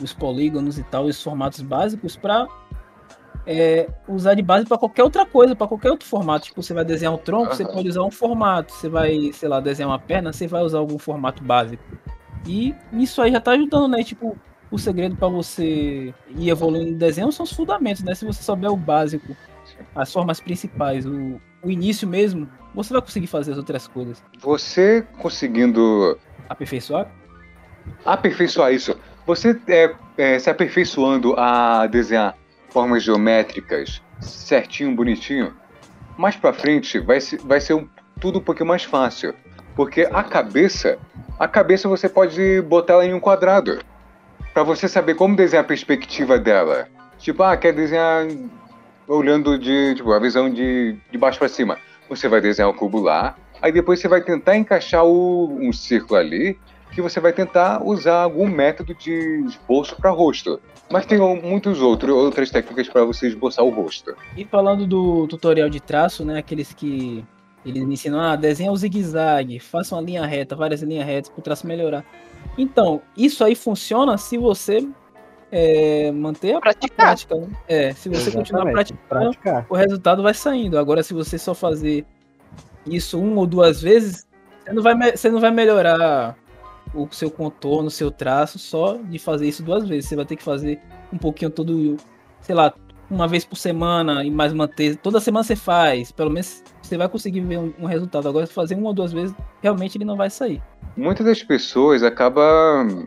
[0.00, 2.46] os polígonos e tal, os formatos básicos para
[4.08, 6.46] usar de base para qualquer outra coisa, para qualquer outro formato.
[6.46, 7.72] Tipo, você vai desenhar um tronco, você Aham.
[7.72, 8.72] pode usar um formato.
[8.72, 11.82] Você vai, sei lá, desenhar uma perna, você vai usar algum formato básico.
[12.46, 14.02] E isso aí já tá ajudando, né?
[14.02, 14.36] Tipo,
[14.70, 18.14] o segredo para você ir evoluindo no desenho são os fundamentos, né?
[18.14, 19.36] Se você souber o básico,
[19.94, 24.22] as formas principais, o, o início mesmo, você vai conseguir fazer as outras coisas.
[24.40, 27.10] Você conseguindo Aperfeiçoar?
[28.04, 32.36] aperfeiçoar isso, você é, é, se aperfeiçoando a desenhar
[32.72, 35.52] formas geométricas certinho, bonitinho,
[36.16, 37.88] mais pra frente vai, vai ser um-
[38.20, 39.34] tudo um pouquinho mais fácil.
[39.74, 40.98] Porque a cabeça,
[41.38, 43.80] a cabeça você pode botar ela em um quadrado.
[44.52, 46.88] Pra você saber como desenhar a perspectiva dela.
[47.18, 48.26] Tipo, ah, quer desenhar
[49.08, 51.78] olhando de, tipo, a visão de, de baixo pra cima.
[52.08, 56.18] Você vai desenhar o cubo lá, aí depois você vai tentar encaixar o, um círculo
[56.20, 56.58] ali,
[56.92, 60.60] que você vai tentar usar algum método de esboço para rosto.
[60.92, 64.14] Mas tem muitos outros, outras técnicas para você esboçar o rosto.
[64.36, 66.38] E falando do tutorial de traço, né?
[66.38, 67.24] Aqueles que
[67.64, 71.40] eles me ensinam, ah, desenha o zigue-zague, faça uma linha reta, várias linhas retas para
[71.40, 72.04] o traço melhorar.
[72.58, 74.86] Então, isso aí funciona se você
[75.50, 76.96] é, manter a Praticar.
[77.06, 77.36] prática.
[77.36, 77.48] né?
[77.66, 79.66] É, se você continuar Exatamente, praticando, Praticar.
[79.70, 80.78] o resultado vai saindo.
[80.78, 82.04] Agora, se você só fazer
[82.84, 84.26] isso uma ou duas vezes,
[84.62, 86.36] você não vai, você não vai melhorar
[86.94, 90.08] o seu contorno, o seu traço, só de fazer isso duas vezes.
[90.08, 90.80] Você vai ter que fazer
[91.12, 91.96] um pouquinho todo,
[92.40, 92.72] sei lá,
[93.10, 94.96] uma vez por semana e mais manter.
[94.96, 98.28] Toda semana você faz, pelo menos você vai conseguir ver um, resultado.
[98.28, 100.62] Agora, se fazer uma ou duas vezes, realmente ele não vai sair.
[100.96, 103.06] Muitas das pessoas acabam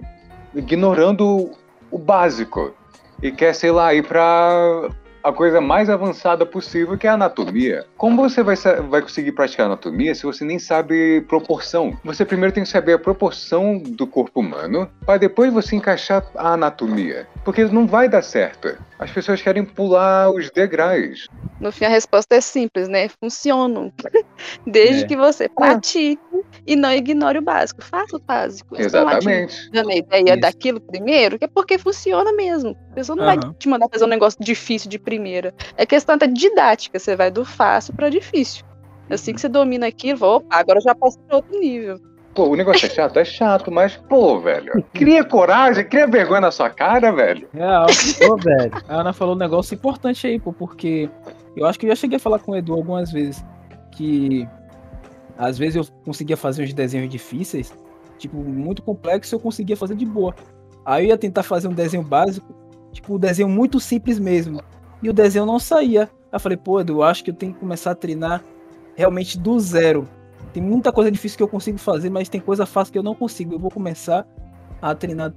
[0.53, 1.51] ignorando
[1.91, 2.73] o básico
[3.21, 4.89] e quer, sei lá, ir para
[5.25, 7.83] a coisa mais avançada possível, que é a anatomia.
[7.97, 8.55] Como você vai,
[8.87, 11.97] vai conseguir praticar anatomia se você nem sabe proporção?
[12.03, 16.53] Você primeiro tem que saber a proporção do corpo humano, para depois você encaixar a
[16.53, 17.27] anatomia.
[17.43, 18.77] Porque não vai dar certo.
[18.99, 21.27] As pessoas querem pular os degraus.
[21.59, 23.07] No fim, a resposta é simples, né?
[23.09, 23.91] Funcionam.
[24.65, 25.07] Desde É.
[25.07, 26.21] que você pratique
[26.67, 27.83] e não ignore o básico.
[27.83, 28.75] Faça o básico.
[28.75, 29.69] Vai Exatamente.
[29.71, 30.39] dando a ideia Isso.
[30.39, 32.75] daquilo primeiro, que é porque funciona mesmo.
[32.91, 33.55] A pessoa não vai Aham.
[33.57, 35.53] te mandar fazer um negócio difícil de primeira.
[35.77, 36.99] É questão da didática.
[36.99, 38.65] Você vai do fácil para difícil.
[39.09, 41.99] Assim que você domina aquilo, opa, agora eu já posso para outro nível.
[42.33, 43.17] Pô, o negócio é chato?
[43.17, 44.83] É chato, mas, pô, velho.
[44.93, 47.47] Cria coragem, cria vergonha na sua cara, velho.
[47.53, 47.85] Real.
[48.29, 48.71] Ô, velho.
[48.89, 51.09] A Ana falou um negócio importante aí, pô, porque
[51.55, 53.45] eu acho que eu já cheguei a falar com o Edu algumas vezes
[53.91, 54.45] que
[55.37, 57.73] às vezes eu conseguia fazer uns desenhos difíceis,
[58.17, 60.35] tipo, muito complexo, eu conseguia fazer de boa.
[60.85, 62.53] Aí eu ia tentar fazer um desenho básico,
[62.91, 64.61] tipo, um desenho muito simples mesmo.
[65.05, 66.03] E o desenho não saía.
[66.03, 68.43] Aí eu falei, pô, Edu, eu acho que eu tenho que começar a treinar
[68.95, 70.07] realmente do zero.
[70.51, 73.13] Tem muita coisa difícil que eu consigo fazer, mas tem coisa fácil que eu não
[73.13, 73.53] consigo.
[73.53, 74.25] Eu vou começar
[74.81, 75.31] a treinar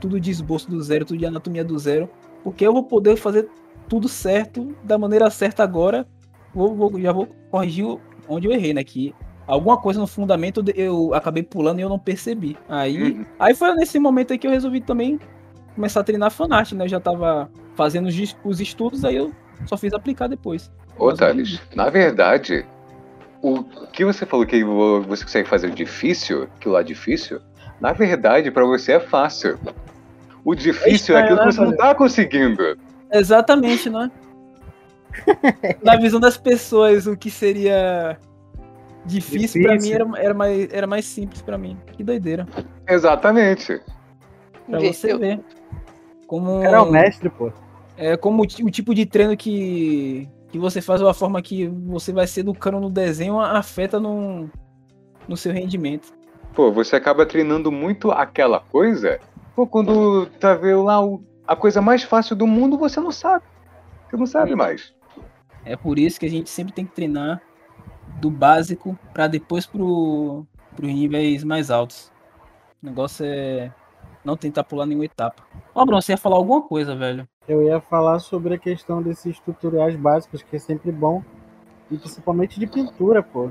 [0.00, 2.10] tudo de esboço do zero, tudo de anatomia do zero,
[2.42, 3.48] porque eu vou poder fazer
[3.88, 6.04] tudo certo, da maneira certa agora.
[6.52, 7.86] Vou, vou- já vou corrigir
[8.28, 8.82] onde eu errei, né?
[8.82, 9.14] Que
[9.46, 12.56] alguma coisa no fundamento eu acabei pulando e eu não percebi.
[12.68, 13.26] Aí, Uhum.
[13.38, 15.20] aí foi nesse momento aí que eu resolvi também
[15.76, 16.86] começar a treinar fanart, né?
[16.86, 18.06] Eu já tava fazendo
[18.44, 19.32] os, estudos, aí eu
[19.66, 20.70] só fiz aplicar depois.
[20.98, 22.66] Ô, Thales, na verdade,
[23.42, 27.40] o que você falou que vo- você consegue fazer difícil, aquilo lá difícil,
[27.80, 29.58] na verdade, pra você é fácil.
[30.44, 32.76] O difícil é, estranho, aquilo que você não tá conseguindo.
[33.12, 34.10] Exatamente, né?
[35.82, 38.18] Na visão das pessoas, o que seria
[39.04, 39.94] difícil, pra mim Difícil.
[40.14, 41.76] era, era, mais, era mais simples pra mim.
[41.92, 42.46] Que doideira.
[42.88, 43.80] Exatamente.
[44.68, 45.40] Pra Vê, você eu- ver.
[46.32, 47.52] Como, Era o mestre, pô.
[47.94, 51.66] é, como o, o tipo de treino que, que você faz, ou a forma que
[51.66, 54.48] você vai se educando no desenho, afeta no,
[55.28, 56.10] no seu rendimento.
[56.54, 59.20] Pô, você acaba treinando muito aquela coisa,
[59.54, 63.44] pô, quando tá vendo lá o- a coisa mais fácil do mundo, você não sabe.
[64.08, 64.94] Você não sabe mais.
[65.66, 67.42] É por isso que a gente sempre tem que treinar
[68.22, 72.10] do básico para depois pro, pros níveis mais altos.
[72.82, 73.70] O negócio é
[74.24, 75.42] não tentar pular nenhuma etapa.
[75.74, 77.26] Ó, Bruno, você ia falar alguma coisa, velho.
[77.48, 81.22] Eu ia falar sobre a questão desses tutoriais básicos, que é sempre bom.
[81.90, 83.50] E principalmente de pintura, pô.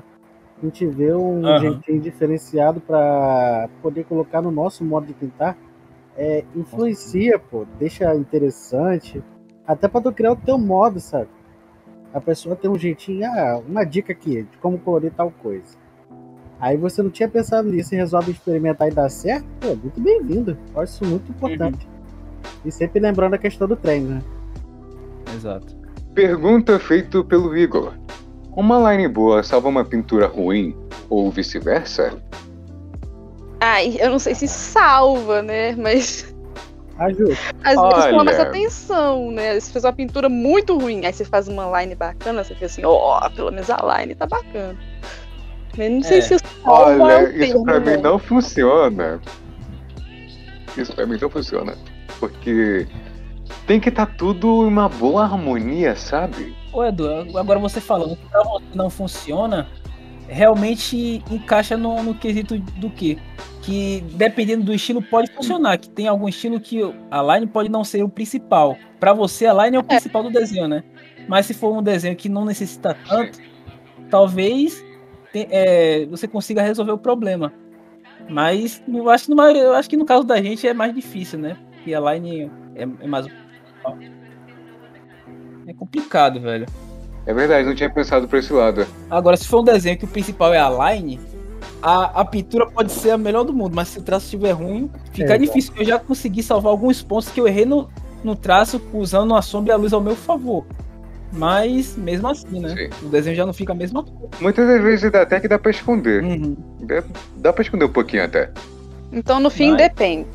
[0.57, 1.59] a gente vê um Aham.
[1.59, 5.57] jeitinho diferenciado para poder colocar no nosso modo de pintar,
[6.15, 9.23] é, influencia, pô, deixa interessante,
[9.65, 11.29] até para tu criar o teu modo, sabe?
[12.13, 15.77] A pessoa tem um jeitinho, ah, uma dica aqui de como colorir tal coisa.
[16.61, 20.55] Aí você não tinha pensado nisso e resolve experimentar e dar certo, pô, muito bem-vindo.
[20.75, 21.87] Eu acho isso muito importante.
[22.63, 24.21] E sempre lembrando a questão do treino, né?
[25.35, 25.75] Exato.
[26.13, 27.93] Pergunta feita pelo Igor.
[28.55, 30.75] Uma line boa salva uma pintura ruim
[31.09, 32.13] ou vice-versa?
[33.59, 35.75] Ai, eu não sei se salva, né?
[35.75, 36.31] Mas
[36.99, 37.33] Ajuda.
[37.63, 39.59] às vezes chama mais atenção, né?
[39.59, 42.83] Você fez uma pintura muito ruim, aí você faz uma line bacana, você fica assim,
[42.85, 44.77] ó, pelo menos a line tá bacana.
[45.77, 46.21] Mas não sei É.
[46.21, 49.19] se é Olha, isso pra mim não funciona.
[50.77, 51.75] Isso pra mim não funciona.
[52.19, 52.87] Porque
[53.65, 56.55] tem que estar tudo em uma boa harmonia, sabe?
[56.73, 59.67] Ô Edu, agora você falando que pra você não funciona,
[60.27, 63.17] realmente encaixa no, no quesito do quê?
[63.61, 67.83] Que dependendo do estilo pode funcionar, que tem algum estilo que a line pode não
[67.83, 68.77] ser o principal.
[68.99, 70.83] Pra você a line é o principal do desenho, né?
[71.27, 73.39] Mas se for um desenho que não necessita tanto,
[74.09, 74.83] talvez
[75.31, 77.51] te- é, você consiga resolver o problema.
[78.29, 81.39] Mas eu acho, que maioria- eu acho que no caso da gente é mais difícil,
[81.39, 81.57] né?
[81.73, 83.27] Porque a line é, é mais.
[85.67, 86.65] É complicado, velho.
[87.25, 88.85] É verdade, não tinha pensado por esse lado.
[89.09, 91.19] Agora, se for um desenho que o principal é a line,
[91.81, 94.89] a, a pintura pode ser a melhor do mundo, mas se o traço estiver ruim,
[95.11, 95.73] fica É, difícil.
[95.77, 97.87] Eu já consegui salvar alguns pontos que eu errei no,
[98.23, 100.65] no traço usando a sombra e a luz ao meu favor.
[101.33, 102.69] Mas, mesmo assim, né?
[102.75, 103.05] Sim.
[103.05, 104.29] O desenho já não fica a mesma coisa.
[104.41, 106.23] Muitas vezes dá até que dá pra esconder.
[106.23, 106.55] Uhum.
[106.81, 107.03] Dá-
[107.37, 108.51] Dá pra esconder um pouquinho até.
[109.11, 110.27] Então no fim Mas- depende.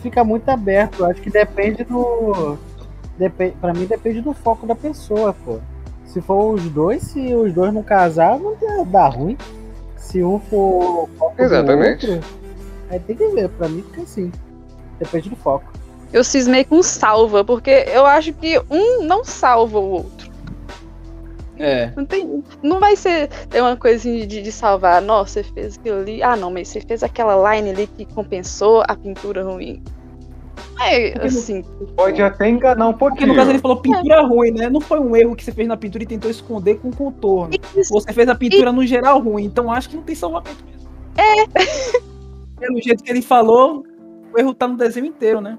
[0.00, 1.04] Fica muito aberto.
[1.04, 2.58] Acho que depende do.
[3.18, 5.58] Depende, pra mim depende do foco da pessoa, pô.
[6.06, 9.36] Se for os dois, se os dois não casar, não dá, dá ruim.
[9.96, 12.06] Se um for o foco Exatamente.
[12.06, 12.28] do outro,
[12.90, 13.48] aí tem que ver.
[13.50, 14.30] Pra mim fica assim.
[14.98, 15.72] Depende do foco.
[16.14, 20.30] Eu cismei com salva, porque eu acho que um não salva o outro.
[21.58, 21.90] É.
[21.96, 25.02] Não, tem, não vai ser ter uma coisinha de, de salvar.
[25.02, 26.22] Nossa, você fez aquilo ali.
[26.22, 29.82] Ah, não, mas você fez aquela line ali que compensou a pintura ruim.
[30.80, 31.64] É assim.
[31.96, 33.28] Pode até enganar um Porque pouquinho.
[33.30, 34.70] no caso ele falou pintura ruim, né?
[34.70, 37.56] Não foi um erro que você fez na pintura e tentou esconder com contorno.
[37.76, 40.88] Isso, Você fez a pintura no geral ruim, então acho que não tem salvamento mesmo.
[41.16, 41.44] É.
[42.56, 43.84] Pelo jeito que ele falou,
[44.32, 45.58] o erro tá no desenho inteiro, né?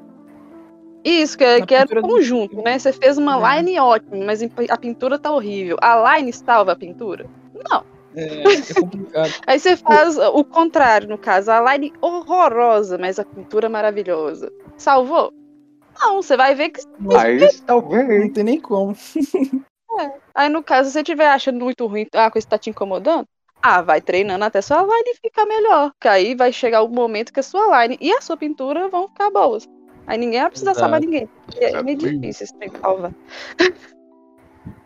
[1.12, 2.78] Isso que, é- que era pintura do- conjunto, né?
[2.80, 3.62] Você fez uma É.
[3.62, 5.78] line ótima, mas a pintura tá horrível.
[5.82, 7.26] A line salva a pintura?
[7.70, 7.84] Não.
[8.16, 9.32] É, é complicado.
[9.46, 14.52] Aí você faz o contrário, no caso, a line horrorosa, mas a pintura maravilhosa.
[14.78, 15.34] Salvou?
[16.00, 16.82] Não, você vai ver que.
[17.00, 17.10] Não
[17.66, 18.34] talvez.
[18.34, 18.96] tem nem como.
[20.34, 23.26] Aí no caso, se você estiver achando muito ruim, a coisa tá te incomodando,
[23.62, 25.92] ah, vai treinando até sua line ficar melhor.
[26.00, 29.08] Que aí vai chegar o momento que a sua line e a sua pintura vão
[29.08, 29.66] ficar boas.
[30.08, 30.84] Aí ninguém vai precisar Exato.
[30.84, 31.30] salvar ninguém.
[31.60, 33.14] É meio difícil esse trem salvar.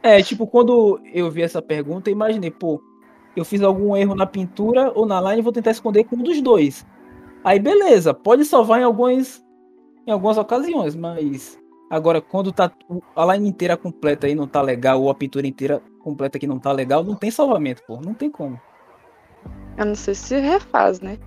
[0.02, 2.82] É, tipo, quando eu vi essa pergunta, eu imaginei, pô,
[3.36, 6.42] eu fiz algum erro na pintura ou na line, vou tentar esconder com um dos
[6.42, 6.86] dois.
[7.44, 9.46] Aí beleza, pode salvar em algumas
[10.06, 12.72] em algumas ocasiões, mas agora quando tá
[13.16, 16.60] a line inteira completa e não tá legal ou a pintura inteira completa que não
[16.60, 18.60] tá legal, não tem salvamento, pô, não tem como.
[19.78, 21.18] Eu não sei se refaz, né?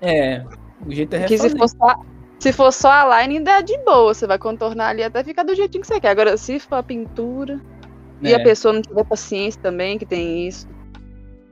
[0.00, 0.44] É,
[0.86, 1.58] o jeito é Porque se refazer.
[1.58, 1.94] for, só,
[2.38, 4.12] se for só a line, ainda é de boa.
[4.12, 6.10] Você vai contornar ali até ficar do jeitinho que você quer.
[6.10, 7.60] Agora, se for a pintura.
[8.22, 10.66] E É, a pessoa não tiver paciência também, que tem isso.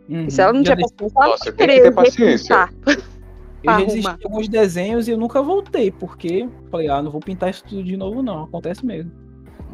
[0.08, 0.26] uhum.
[0.26, 2.68] E se ela não Já tiver paciência, ela Nossa, tem que ter paciência.
[2.86, 7.20] eu já desisti de alguns desenhos e eu nunca voltei, porque falei, ah, não vou
[7.20, 9.10] pintar isso tudo de novo não, acontece mesmo.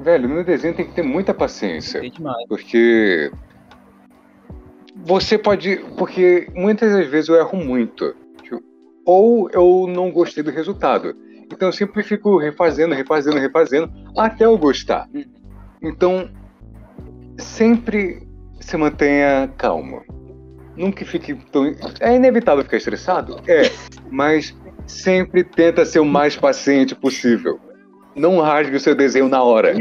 [0.01, 2.01] Velho, no desenho tem que ter muita paciência.
[2.01, 2.47] Tem demais.
[2.49, 3.31] Porque.
[5.05, 5.77] Você pode.
[5.97, 8.15] Porque muitas das vezes eu erro muito.
[9.09, 11.15] Ou eu não gostei do resultado.
[11.51, 15.09] Então eu sempre fico refazendo, refazendo, refazendo, até eu gostar.
[15.83, 16.29] Então,
[17.39, 18.29] sempre
[18.61, 20.03] se mantenha calmo.
[20.77, 21.75] Nunca fique tão.
[22.01, 23.41] É inevitável ficar estressado?
[23.49, 23.63] É.
[24.13, 24.55] Mas
[24.87, 27.59] sempre tenta ser o mais paciente possível.
[28.15, 29.73] Não rasgue o seu desenho na hora.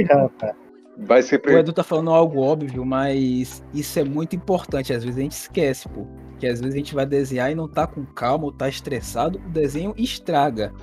[0.99, 1.55] Vai ser O pre...
[1.55, 4.93] Edu tá falando algo óbvio, mas isso é muito importante.
[4.93, 6.07] Às vezes a gente esquece, pô.
[6.39, 9.39] Que às vezes a gente vai desenhar e não tá com calma ou tá estressado,
[9.39, 10.73] o desenho estraga.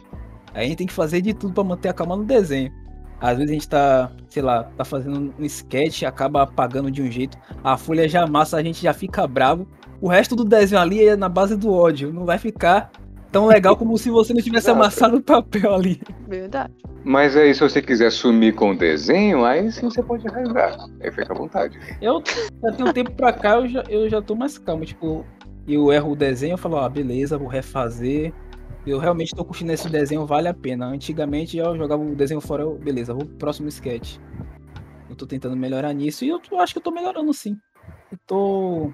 [0.52, 2.72] Aí a gente tem que fazer de tudo pra manter a calma no desenho.
[3.20, 7.00] Às vezes a gente tá, sei lá, tá fazendo um sketch e acaba apagando de
[7.00, 7.38] um jeito.
[7.62, 9.66] A folha já amassa, a gente já fica bravo.
[10.00, 12.12] O resto do desenho ali é na base do ódio.
[12.12, 12.90] Não vai ficar
[13.32, 16.00] tão legal como se você não tivesse amassado o papel ali.
[16.28, 16.72] Verdade.
[17.02, 20.76] Mas aí, se você quiser sumir com o desenho, aí sim você pode rasgar.
[21.02, 21.78] Aí fica à vontade.
[22.00, 22.22] Eu
[22.62, 24.84] já tenho um tempo pra cá, eu já, eu já tô mais calmo.
[24.84, 25.24] Tipo,
[25.66, 28.33] eu erro o desenho, eu falo, ah, beleza, vou refazer.
[28.87, 30.87] Eu realmente tô curtindo esse desenho, vale a pena.
[30.87, 34.18] Antigamente eu jogava o desenho fora, eu, beleza, vou pro próximo sketch.
[35.09, 37.59] Eu tô tentando melhorar nisso e eu tô- acho que eu tô melhorando sim.
[38.12, 38.92] Eu tô.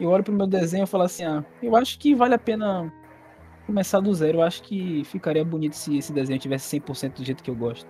[0.00, 2.92] Eu olho pro meu desenho e falo assim, ah, eu acho que vale a pena
[3.66, 4.38] começar do zero.
[4.38, 7.86] Eu acho que ficaria bonito se esse desenho tivesse 100% do jeito que eu gosto.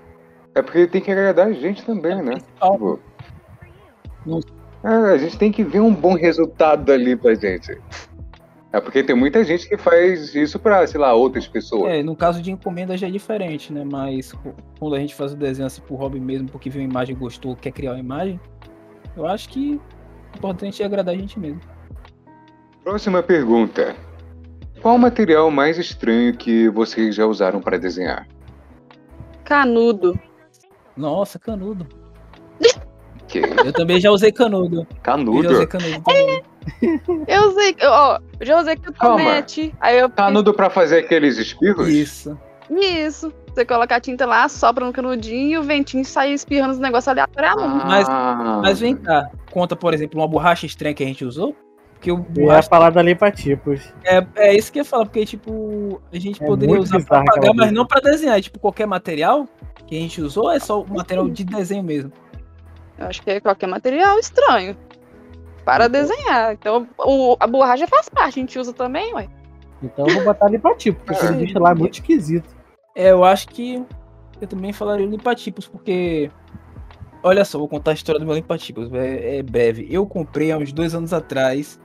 [0.55, 2.33] É porque tem que agradar a gente também, né?
[2.33, 3.01] Principal, Tipo,
[4.25, 4.41] Não.
[4.85, 7.77] É, a gente tem que ver um bom resultado ali pra gente.
[8.73, 11.91] É porque tem muita gente que faz isso pra, sei lá, outras pessoas.
[11.91, 13.85] É, no caso de encomenda já é diferente, né?
[13.85, 14.35] Mas
[14.79, 17.57] quando a gente faz o desenho assim por hobby mesmo, porque viu a imagem, gostou,
[17.57, 18.39] quer criar uma imagem,
[19.17, 19.81] eu acho que
[20.35, 21.61] o importante é agradar a gente mesmo.
[22.85, 23.97] Próxima pergunta.
[24.83, 28.29] Qual o material mais estranho que vocês já usaram pra desenhar?
[29.43, 30.19] Canudo.
[30.95, 31.87] Nossa, canudo.
[33.42, 34.81] Que Eu também já usei canudo.
[34.81, 35.53] Eu já canudo?
[35.53, 36.42] usei canudo também.
[37.29, 39.75] Eu usei, eu- ó, eu já usei cotonete.
[39.81, 41.88] Aí eu Canudo pra fazer aqueles espirros?
[41.88, 42.38] Isso.
[42.70, 43.33] Isso.
[43.55, 47.09] Você coloca a tinta lá, sopra no canudinho e o ventinho sai espirrando os negócios
[47.09, 47.87] aleatoriamente.
[47.87, 48.61] Mas- Ah.
[48.62, 51.55] Mas vem cá, conta, por exemplo, uma borracha estranha que a gente usou.
[51.94, 53.81] Porque o Eu ia borracha falar da limpa tipos.
[54.05, 56.99] é, é isso que eu ia falar, porque, tipo, a gente É poderia usar pra
[57.20, 58.38] bizarro aquela pagar, mas não pra desenhar.
[58.42, 59.49] Tipo, qualquer material
[59.87, 62.12] que a gente usou é só o material de desenho mesmo.
[62.99, 64.77] Eu acho que é qualquer material estranho.
[65.65, 66.53] Para desenhar.
[66.53, 69.29] Então, o- a borracha faz parte, a gente usa também, ué.
[69.83, 71.29] Então eu vou botar limpa tipo, porque É.
[71.29, 72.49] aquele bicho lá é muito esquisito.
[72.95, 73.85] É, eu acho que
[74.41, 76.31] eu também falaria limpa-tipos, porque.
[77.23, 79.87] Olha só, vou contar a história do meu limpa-tipos, é, é breve.
[79.91, 81.81] Eu comprei há uns dois anos atrás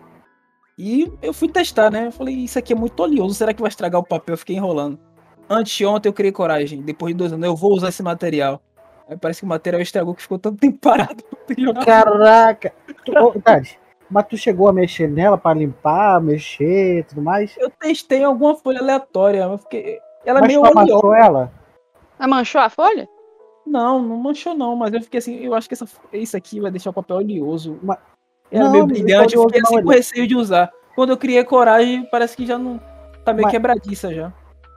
[0.78, 2.08] e eu fui testar, né?
[2.08, 4.34] Eu falei, isso aqui é muito oleoso, será que vai estragar o papel?
[4.34, 5.00] Eu fiquei enrolando.
[5.50, 8.62] Anteontem eu criei coragem, depois de dois anos, eu vou usar esse material.
[9.12, 11.22] Aí parece que o material estragou, que ficou tanto tempo parado.
[11.86, 12.74] Caraca!
[13.04, 13.78] Tu, ô, Tati,
[14.10, 17.54] mas tu chegou a mexer nela pra limpar, mexer e tudo mais?
[17.58, 20.00] Eu testei alguma folha aleatória, eu fiquei.
[20.26, 21.52] Ela é mas meio tu amassou ela?
[22.18, 23.10] Mas manchou a folha?
[23.68, 26.72] Não, não manchou não, mas eu fiquei assim, eu acho que essa, isso aqui vai
[26.72, 27.78] deixar o papel oleoso.
[27.84, 28.00] Mas-
[28.50, 30.72] Era Não, meio é brilhante, eu fiquei assim com receio de usar.
[30.96, 32.80] Quando eu criei coragem, parece que já não.
[33.26, 34.32] Tá meio Mas- quebradiça já.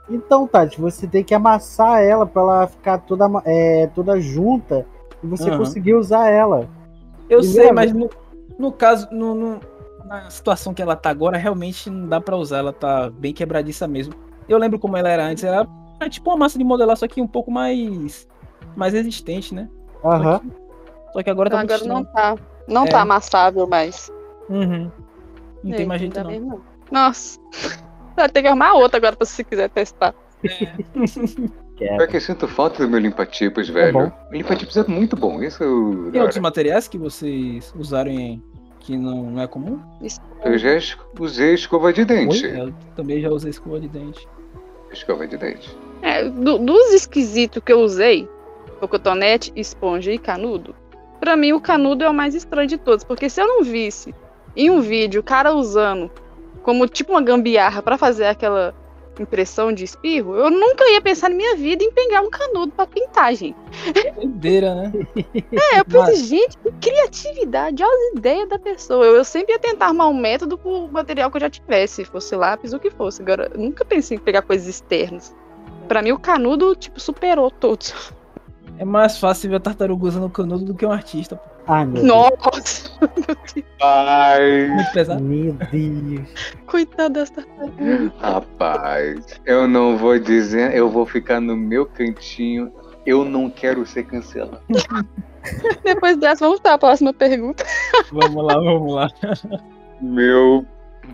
[0.08, 4.86] Então, Tati, você tem que amassar ela pra ela ficar toda, é, toda junta
[5.22, 5.58] e você Aham.
[5.58, 6.68] conseguir usar ela.
[7.28, 8.10] Eu Primeira sei, mas no,
[8.58, 9.60] no caso, no, no-
[10.04, 12.58] na situação que ela tá agora, realmente não dá pra usar.
[12.58, 14.12] Ela tá bem quebradiça mesmo.
[14.46, 15.66] Eu lembro como ela era antes, era,
[15.98, 18.28] era tipo uma massa de modelar, só que um pouco mais.
[18.76, 19.70] mais resistente, né?
[20.04, 20.42] Aham.
[21.14, 22.36] Só que agora tá Então, muito agora não tá.
[22.68, 22.88] Não É.
[22.90, 24.12] tá amassável mais.
[24.50, 24.90] Uhum.
[25.62, 26.30] Não tem mais jeito não.
[26.40, 26.60] não.
[26.90, 27.40] Nossa.
[28.16, 30.14] Vai ter que arrumar outra agora pra se você quiser testar.
[31.76, 31.96] Quero.
[31.96, 34.12] Pior que eu sinto falta do meu limpa-tipos, É velho.
[34.30, 35.42] o limpa-tipos é muito bom.
[35.42, 36.08] Isso eu.
[36.12, 38.42] Tem outros materiais que vocês usaram em-
[38.80, 39.80] que não, não é comum?
[40.44, 40.68] Eu já
[41.18, 42.44] usei escova de dente.
[42.46, 44.28] Eu também já usei escova de dente.
[44.92, 45.76] Escova de dente.
[46.02, 48.28] É, do- dos esquisitos que eu usei,
[48.80, 50.74] o cotonete, esponja e canudo,
[51.18, 54.14] pra mim o canudo é o mais estranho de todos, porque se eu não visse
[54.54, 56.10] em um vídeo o cara usando
[56.64, 58.74] como tipo uma gambiarra pra fazer aquela
[59.20, 62.84] impressão de espirro, eu nunca ia pensar na minha vida em pegar um canudo pra
[62.84, 63.56] pintar, gente.
[64.16, 64.92] Doideira, né?
[65.52, 69.04] É, eu pensei, Mas- gente, que criatividade, olha as ideias da pessoa.
[69.04, 72.34] Eu, eu sempre ia tentar arrumar um método pro material que eu já tivesse, fosse
[72.34, 73.22] lápis, o que fosse.
[73.22, 75.32] Agora, eu nunca pensei em pegar coisas externas.
[75.86, 77.94] Pra mim, o canudo, tipo, superou todos.
[78.78, 81.36] É mais fácil ver a tartaruga usando canudo do que um artista.
[81.36, 81.53] pô.
[81.66, 82.90] Ai, meu Nossa,
[83.82, 85.22] Ai, Muito pesado.
[85.22, 85.30] Deus.
[85.30, 86.28] Meu Deus.
[86.66, 87.46] coitada dessa
[88.18, 89.40] rapaz.
[89.46, 92.72] Eu não vou dizer, eu vou ficar no meu cantinho.
[93.06, 94.60] Eu não quero ser cancelado.
[95.84, 97.64] Depois dessa, vamos para a próxima pergunta.
[98.10, 99.08] Vamos lá, vamos lá.
[100.00, 100.64] Meu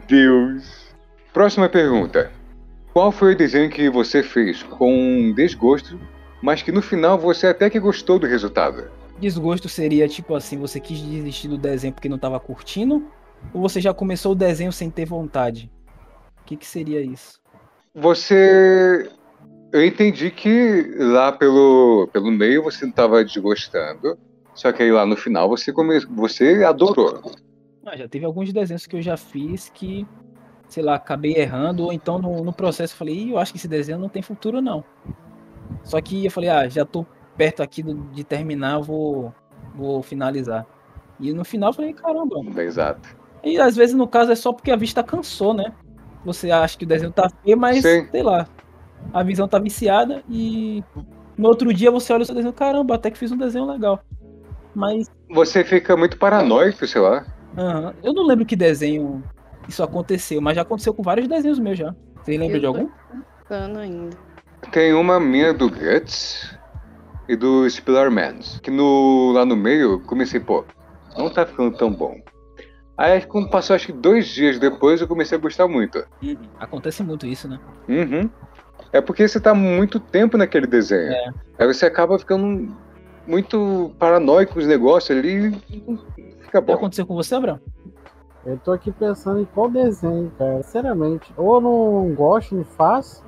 [0.06, 0.88] Deus.
[1.32, 2.30] Próxima pergunta.
[2.92, 5.98] Qual foi o desenho que você fez com desgosto,
[6.42, 8.84] mas que no final você até que gostou do resultado?
[9.20, 13.06] Desgosto seria tipo assim, você quis desistir do desenho porque não tava curtindo?
[13.52, 15.70] Ou você já começou o desenho sem ter vontade?
[16.42, 17.40] O que, que seria isso?
[17.94, 19.10] Você.
[19.72, 24.18] Eu entendi que lá pelo, pelo meio você não estava desgostando.
[24.54, 26.00] Só que aí lá no final você, come...
[26.06, 27.20] você adorou.
[27.86, 30.06] Ah, já teve alguns desenhos que eu já fiz que,
[30.68, 33.68] sei lá, acabei errando, ou então no, no processo eu falei, eu acho que esse
[33.68, 34.84] desenho não tem futuro não.
[35.84, 37.06] Só que eu falei, ah, já tô
[37.40, 39.34] perto aqui do- de terminar, eu vou,
[39.74, 40.66] vou finalizar.
[41.18, 42.36] E no final eu falei, caramba.
[42.60, 43.16] Exato.
[43.42, 45.72] E às vezes no caso é só porque a vista cansou, né?
[46.22, 48.06] Você acha que o desenho tá feio, mas Sim.
[48.10, 48.46] sei lá.
[49.10, 50.84] A visão tá viciada e
[51.34, 54.00] no outro dia você olha o seu desenho, caramba, até que fiz um desenho legal.
[54.74, 57.24] Mas Você fica muito paranoico, sei lá.
[57.56, 59.24] aham, eu não lembro que desenho
[59.66, 61.94] isso aconteceu, mas já aconteceu com vários desenhos meus já.
[62.22, 62.88] Você lembra Eu de algum?
[63.78, 64.14] Ainda.
[64.70, 66.59] Tem uma minha do Guts
[67.30, 68.58] e do Spillermans.
[68.60, 70.64] Que no, lá no meio eu comecei, pô,
[71.16, 72.20] não tá ficando tão bom.
[72.98, 76.04] Aí quando passou acho que dois dias depois eu comecei a gostar muito.
[76.58, 77.60] Acontece muito isso, né?
[77.88, 78.28] Uhum.
[78.92, 81.12] É porque você tá muito tempo naquele desenho.
[81.12, 81.32] É.
[81.58, 82.76] Aí você acaba ficando
[83.26, 85.98] muito paranoico com os negócios ali e
[86.42, 86.74] fica bom.
[86.74, 87.60] aconteceu com você, Abraão?
[88.44, 90.62] Eu tô aqui pensando em qual desenho, cara.
[90.64, 91.32] Sinceramente.
[91.36, 93.24] Ou eu não gosto, não faço.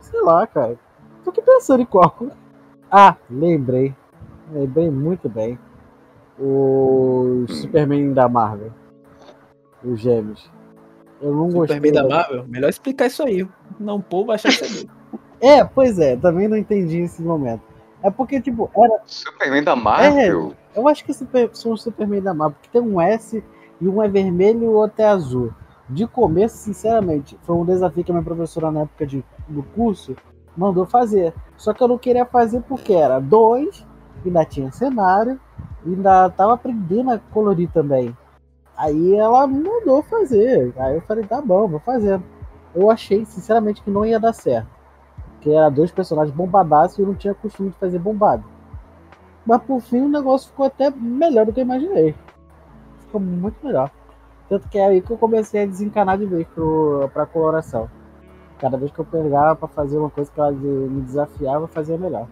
[0.00, 0.78] Sei lá, cara.
[1.24, 2.14] Tô aqui pensando em qual.
[2.90, 3.94] Ah, lembrei.
[4.52, 5.58] Lembrei muito bem.
[6.38, 8.72] O Superman da Marvel.
[9.84, 10.50] Os gêmeos.
[11.20, 11.76] Eu não gostei.
[11.76, 12.44] Superman da Marvel?
[12.48, 13.46] Melhor explicar isso aí.
[13.78, 15.00] Não, o povo vai achar que é doido.
[15.42, 17.62] É, pois é, também não entendi esse momento.
[18.02, 20.54] É porque, tipo, era, Superman da Marvel?
[20.76, 23.42] eu acho que super, são os Superman da Marvel, porque tem um S
[23.80, 25.50] e um é vermelho e o outro é azul.
[25.88, 30.14] De começo, sinceramente, foi um desafio que a minha professora na época de, do curso
[30.56, 31.34] mandou fazer.
[31.56, 33.86] Só que eu não queria fazer porque era dois,
[34.24, 35.40] ainda tinha cenário,
[35.84, 38.16] ainda tava aprendendo a colorir também.
[38.76, 40.72] Aí ela mandou fazer.
[40.78, 42.20] Aí eu falei, tá bom, vou fazer.
[42.74, 44.68] Eu achei, sinceramente, que não ia dar certo.
[45.32, 48.44] Porque era dois personagens bombadaços e eu não tinha costume de fazer bombado.
[49.44, 52.14] Mas por fim o negócio ficou até melhor do que eu imaginei.
[53.00, 53.90] Ficou muito melhor.
[54.48, 57.88] Tanto que é aí que eu comecei a desencanar de vez pro, pra coloração.
[58.60, 61.96] Cada vez que eu pegava pra fazer uma coisa que ela me desafiava, eu fazia
[61.96, 62.26] melhor.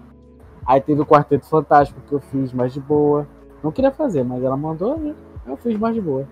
[0.67, 3.27] Aí teve o Quarteto Fantástico que eu fiz mais de boa.
[3.63, 5.15] Não queria fazer, mas ela mandou, né?
[5.47, 6.29] Eu fiz mais de boa.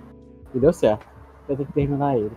[0.55, 1.07] E deu certo.
[1.49, 2.33] Eu tenho que terminar ele.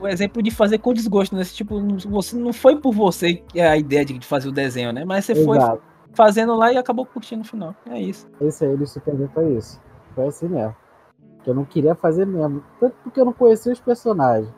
[0.00, 1.42] O exemplo de fazer com desgosto, né?
[1.44, 4.92] Tipo, não- você não foi por você que é a ideia de fazer o desenho,
[4.92, 5.04] né?
[5.04, 5.82] Mas você foi Exato.
[6.12, 7.74] fazendo lá e acabou curtindo no final.
[7.88, 8.28] É isso.
[8.40, 9.80] Esse aí do Superman foi isso.
[10.14, 10.74] Foi assim mesmo.
[11.42, 12.62] Que eu não queria fazer mesmo.
[12.78, 14.52] Tanto porque eu não conhecia os personagens.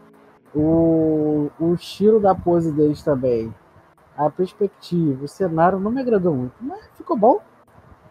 [0.54, 3.54] O, o estilo da pose deles também.
[4.16, 6.54] A perspectiva, o cenário não me agradou muito.
[6.60, 7.40] Mas ficou bom.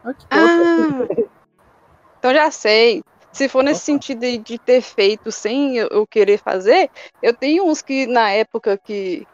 [0.03, 0.13] Bom.
[0.31, 1.07] Ah,
[2.17, 3.03] então já sei.
[3.31, 6.89] Se for nesse sentido de, de ter feito sem eu querer fazer,
[7.21, 9.25] eu tenho uns que na época que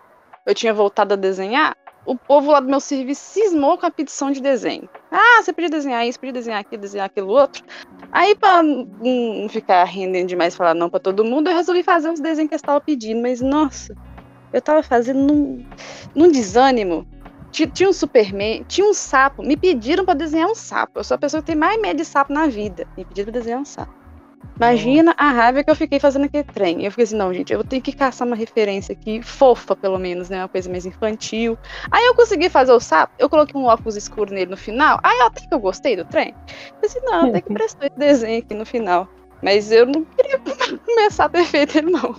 [0.46, 1.76] eu tinha voltado a desenhar,
[2.08, 4.90] o povo lá do meu serviço cismou com a petição de desenho.
[5.12, 7.62] Ah, você podia desenhar isso, podia desenhar aquilo, desenhar aquilo outro.
[8.12, 12.22] Aí, pra não ficar rendendo demais falar não pra todo mundo, eu resolvi fazer os
[12.22, 13.22] desenhos que eles estavam pedindo.
[13.22, 13.94] Mas, nossa,
[14.54, 15.66] eu tava fazendo num,
[16.16, 17.06] num desânimo.
[17.52, 19.44] Ti- Tinha um Superman, tinha um sapo.
[19.44, 21.00] Me pediram pra desenhar um sapo.
[21.00, 22.88] Eu sou a pessoa que tem mais medo de sapo na vida.
[22.98, 23.92] Me pediram pra desenhar um sapo.
[24.56, 26.84] Imagina a raiva que eu fiquei fazendo aquele trem.
[26.84, 30.30] Eu fiquei assim, não, gente, eu tenho que caçar uma referência aqui, fofa, pelo menos,
[30.30, 30.40] né?
[30.42, 31.58] Uma coisa mais infantil.
[31.92, 35.00] Aí eu consegui fazer o sapo, eu coloquei um óculos escuro nele no final.
[35.04, 36.34] Aí até que eu gostei do trem.
[36.74, 39.08] Eu disse, não, até que prestou esse desenho aqui no final.
[39.44, 40.40] Mas eu não queria
[40.84, 42.16] começar a ter feito ele, não.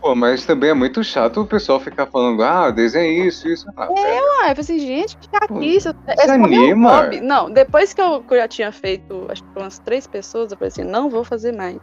[0.00, 3.66] Pô, mas também é muito chato o pessoal ficar falando, ah, desenha isso, isso.
[3.76, 3.86] Ah.
[3.86, 5.88] Ah, eu falei assim, gente, que chatice.
[6.08, 7.20] esse hobby.
[7.20, 10.58] Não, depois que eu, que eu já tinha feito, acho que umas três pessoas, eu
[10.58, 11.78] falei assim, não vou fazer mais.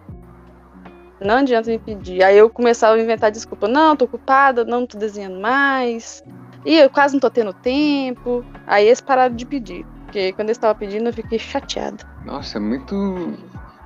[1.20, 2.24] Não adianta me pedir.
[2.24, 3.68] Aí eu começava a inventar desculpa.
[3.68, 6.24] Não, tô ocupada, não tô desenhando mais.
[6.66, 8.46] E eu quase não tô tendo tempo.
[8.66, 9.86] Aí eles pararam de pedir.
[10.06, 12.04] Porque quando eles estavam pedindo, eu fiquei chateada.
[12.24, 12.96] Nossa, é muito.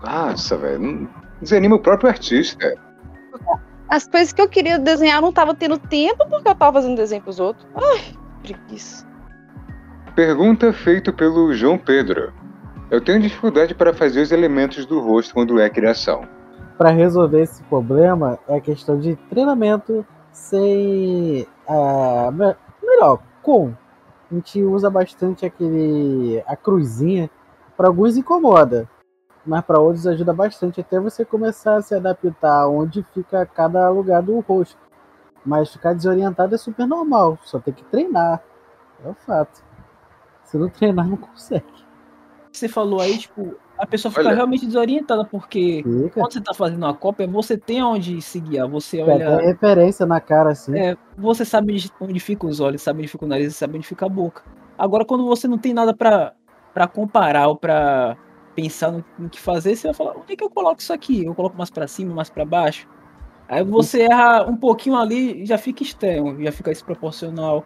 [0.03, 1.09] Nossa, velho.
[1.41, 2.75] Desanima o próprio artista.
[3.92, 6.96] As coisas que eu queria desenhar eu não tava tendo tempo porque eu tava fazendo
[6.96, 7.68] desenho pros outros.
[7.76, 9.06] Ai, preguiça.
[10.16, 12.32] Pergunta feita pelo João Pedro.
[12.89, 16.26] Eu tenho dificuldade para fazer os elementos do rosto quando é criação.
[16.78, 21.46] Para resolver esse problema é questão de treinamento sem.
[22.34, 23.74] me- melhor, com.
[24.32, 26.42] A gente usa bastante aquele.
[26.48, 27.30] a cruzinha.
[27.76, 28.88] Para alguns incomoda,
[29.46, 34.22] mas para outros ajuda bastante até você começar a se adaptar onde fica cada lugar
[34.22, 34.78] do rosto.
[35.46, 38.42] Mas ficar desorientado é super normal, só tem que treinar.
[39.04, 39.64] É o fato.
[40.44, 41.66] Se não treinar, não consegue.
[42.52, 44.36] Você falou aí, tipo, a pessoa fica Olha.
[44.36, 46.20] realmente desorientada, porque Fica.
[46.20, 48.68] quando você tá fazendo uma cópia, você tem onde se guiar.
[48.68, 49.42] Você Pega olha.
[49.42, 50.78] referência na cara assim.
[50.78, 54.06] É, você sabe onde fica os olhos, sabe onde fica o nariz, sabe onde fica
[54.06, 54.44] a boca.
[54.78, 56.34] Agora, quando você não tem nada pra,
[56.74, 58.16] pra comparar ou pra
[58.62, 61.26] pensar no, que fazer, você vai falar, onde é que eu coloco isso aqui?
[61.26, 62.88] Eu coloco mais pra cima, mais pra baixo?
[63.47, 67.66] Aí você erra um pouquinho ali, já fica estranho, já fica desproporcional,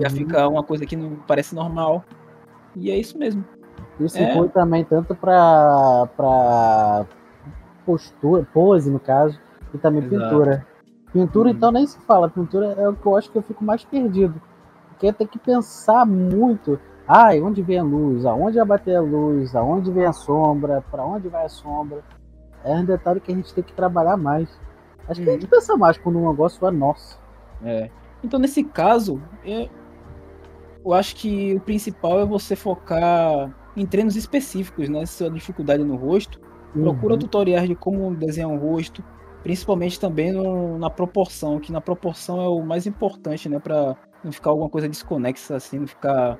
[0.00, 0.14] já Uhum.
[0.14, 2.04] fica uma coisa que não parece normal.
[2.76, 3.44] E é isso mesmo.
[3.98, 4.22] Isso É.
[4.22, 7.06] inclui também tanto para para
[7.86, 9.38] postura, pose no caso,
[9.74, 10.20] E também Exato.
[10.28, 10.66] pintura.
[11.12, 11.56] Pintura, Uhum.
[11.56, 12.30] então, nem se fala.
[12.30, 14.40] Pintura é o que eu acho que eu fico mais perdido.
[14.88, 16.78] Porque tem que pensar muito.
[17.06, 18.24] Ai, onde vem a luz?
[18.24, 19.54] Aonde vai bater a luz?
[19.54, 20.82] Aonde vem a sombra?
[20.90, 22.02] Pra onde vai a sombra?
[22.64, 24.48] É um detalhe que a gente tem que trabalhar mais.
[25.06, 27.18] Acho que a gente pensa mais quando um negócio é nosso.
[27.62, 27.90] É.
[28.22, 29.68] Então, nesse caso, é-
[30.82, 35.04] eu acho que o principal é você focar em treinos específicos, né?
[35.04, 36.40] Se a dificuldade no rosto,
[36.72, 37.18] procura Uhum.
[37.20, 39.04] tutoriais de como desenhar um rosto,
[39.42, 43.58] principalmente também no- na proporção, que na proporção é o mais importante, né?
[43.58, 43.94] Pra
[44.24, 46.38] não ficar alguma coisa desconexa, assim, não ficar.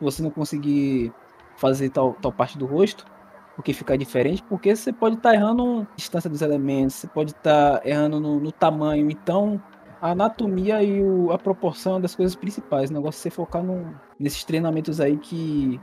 [0.00, 1.12] Você não conseguir
[1.56, 3.04] fazer tal, tal parte do rosto,
[3.54, 7.80] porque ficar diferente, porque você pode estar errando a distância dos elementos, você pode estar
[7.86, 9.60] errando no, no tamanho, então
[10.00, 12.90] a anatomia e o- a proporção é das coisas principais.
[12.90, 15.80] O negócio é você focar no- nesses treinamentos aí que.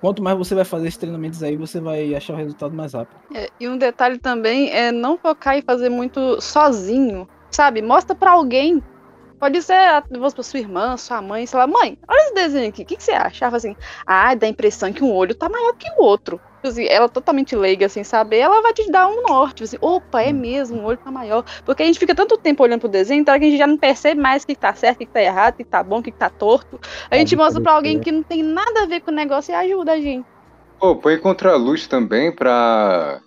[0.00, 3.18] Quanto mais você vai fazer esses treinamentos aí, você vai achar o resultado mais rápido.
[3.34, 7.82] É, e um detalhe também é não focar em fazer muito sozinho, sabe?
[7.82, 8.80] Mostra pra alguém.
[9.38, 12.68] Pode ser, a- vamos supor, sua irmã, sua mãe, sei lá, mãe, olha esse desenho
[12.68, 13.44] aqui, o que, que você acha?
[13.44, 13.76] Ela assim,
[14.06, 16.40] ah, dá a impressão que um olho tá maior que o outro.
[16.56, 19.62] Tipo assim, ela totalmente leiga, sem saber, ela vai te dar um norte.
[19.62, 21.44] Tipo assim, opa, é mesmo, o olho tá maior.
[21.64, 24.20] Porque a gente fica tanto tempo olhando pro desenho, então a gente já não percebe
[24.20, 25.82] mais o que, que tá certo, o que, que tá errado, o que, que tá
[25.84, 26.80] bom, o que, que tá torto.
[27.08, 29.52] A gente Pode mostra pra alguém que não tem nada a ver com o negócio
[29.52, 30.26] e ajuda a gente.
[30.80, 33.20] Pô, põe contra a luz também pra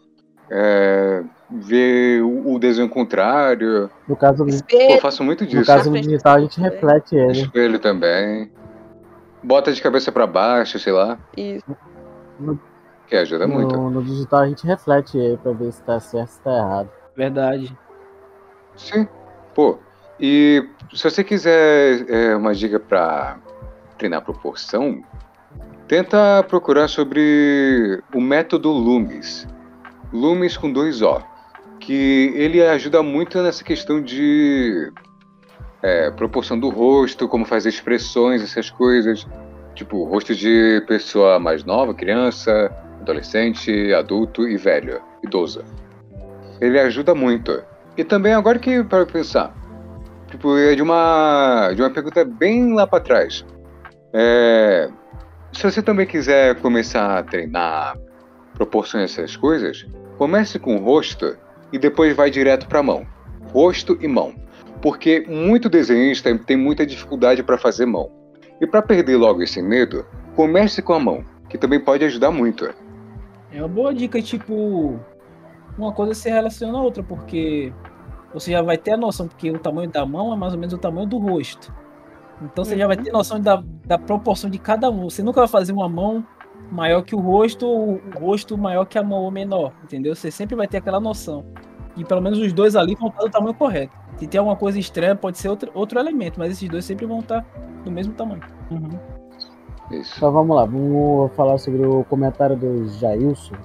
[0.50, 3.90] é, ver o, desenho contrário.
[4.08, 5.66] No caso, do- Espelho, eu faço muito no disso.
[5.66, 7.42] caso do digital, a gente reflete ele.
[7.42, 8.52] Espelho também.
[9.44, 11.18] Bota de cabeça pra baixo, sei lá.
[11.36, 11.66] isso.
[13.08, 13.76] Que ajuda muito.
[13.76, 16.90] No, no digital, a gente reflete ele pra ver se tá certo se tá errado.
[17.16, 17.76] Verdade.
[18.76, 19.08] Sim.
[19.54, 19.78] Pô,
[20.20, 23.38] e se você quiser é, uma dica pra
[23.98, 25.04] treinar proporção,
[25.88, 29.46] tenta procurar sobre o método Loomis.
[30.14, 31.22] Loomis com dois O.
[31.82, 34.92] Que ele ajuda muito nessa questão de
[35.82, 39.28] é, proporção do rosto, como fazer expressões, essas coisas.
[39.76, 45.64] Tipo, rosto de pessoa mais nova, criança, adolescente, adulto e velho, idoso.
[46.60, 47.64] Ele ajuda muito.
[47.98, 49.54] E também agora que para pensar,
[50.30, 53.46] tipo, é de uma de uma pergunta bem lá para trás.
[54.14, 54.90] É,
[55.52, 57.98] se você também quiser começar a treinar
[58.54, 59.86] proporções essas coisas,
[60.18, 61.36] comece com o rosto
[61.72, 63.06] e depois vai direto para a mão.
[63.52, 64.34] Rosto e mão.
[64.82, 68.12] Porque muito desenhista tem muita dificuldade para fazer mão.
[68.60, 70.06] E para perder logo esse medo,
[70.36, 72.70] comece com a mão, que também pode ajudar muito.
[73.52, 75.00] É uma boa dica, tipo,
[75.78, 77.74] uma coisa se relaciona à outra, porque
[78.34, 80.74] você já vai ter a noção, porque o tamanho da mão é mais ou menos
[80.74, 81.74] o tamanho do rosto.
[82.42, 85.10] Então você já vai ter noção da, da proporção de cada um.
[85.10, 86.26] Você nunca vai fazer uma mão
[86.72, 90.16] maior que o rosto ou o rosto maior que a mão ou menor, entendeu?
[90.16, 91.46] Você sempre vai ter aquela noção.
[91.98, 93.96] E pelo menos os dois ali vão estar do tamanho correto.
[94.16, 97.20] Se tem alguma coisa estranha, pode ser outro, outro elemento, mas esses dois sempre vão
[97.20, 97.46] estar
[97.84, 98.42] do mesmo tamanho.
[98.70, 99.00] Uhum.
[99.92, 100.14] Isso.
[100.16, 103.56] Então vamos lá, vamos falar sobre o comentário do Jailson.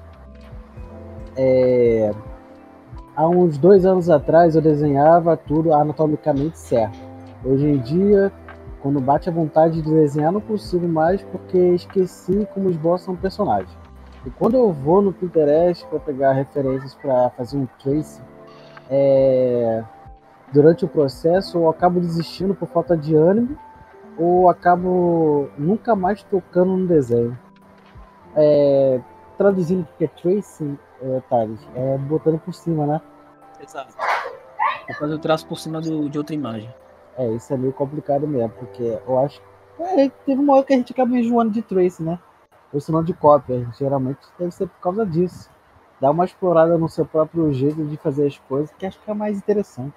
[1.37, 2.11] É,
[3.17, 6.99] Há uns dois anos atrás eu desenhava tudo anatomicamente certo.
[7.43, 8.31] Hoje em dia,
[8.87, 13.77] quando bate a vontade de desenhar, não consigo mais porque esqueci como esboça um personagem.
[14.25, 18.23] E quando eu vou no Pinterest para pegar referências para fazer um trace,
[18.89, 19.83] é,
[20.53, 23.59] durante o processo eu acabo desistindo por falta de ânimo
[24.17, 27.37] ou acabo nunca mais tocando no desenho.
[28.37, 29.01] É,
[29.37, 33.01] traduzindo o que é tracing, é, Thales, é botando por cima, né?
[33.61, 33.93] Exato.
[34.87, 36.73] Vou fazer o traço por cima do- de outra imagem.
[37.17, 39.41] É, isso é meio complicado mesmo, porque eu acho
[39.79, 42.19] é, teve uma hora que a gente acaba enjoando de trace, né?
[42.73, 43.69] Ou senão de cópia.
[43.79, 45.51] Geralmente deve ser por causa disso.
[46.01, 49.15] Dá uma explorada no seu próprio jeito de fazer as coisas, que acho que é
[49.15, 49.95] mais interessante.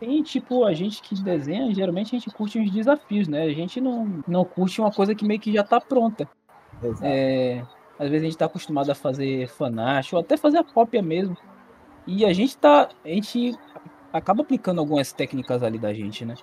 [0.00, 3.42] E, tipo, a gente que desenha, geralmente a gente curte uns desafios, né?
[3.42, 6.28] A gente não, não curte uma coisa que meio que já tá pronta.
[6.82, 7.04] Exato.
[7.04, 7.62] É,
[7.98, 11.36] às vezes a gente tá acostumado a fazer fanart, ou até fazer a cópia mesmo.
[12.06, 12.88] E a gente tá.
[13.04, 13.54] A gente
[14.12, 16.34] acaba aplicando algumas técnicas ali da gente, né?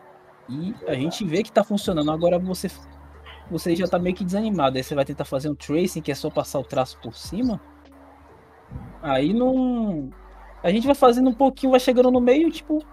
[0.50, 2.12] E a gente vê que tá funcionando.
[2.12, 2.70] Agora você,
[3.52, 4.78] você já tá meio que desanimado.
[4.78, 7.60] Aí você vai tentar fazer um tracing, que é só passar o traço por cima.
[9.02, 10.10] Aí não.
[10.64, 12.84] A gente vai fazendo um pouquinho, vai chegando no meio, tipo,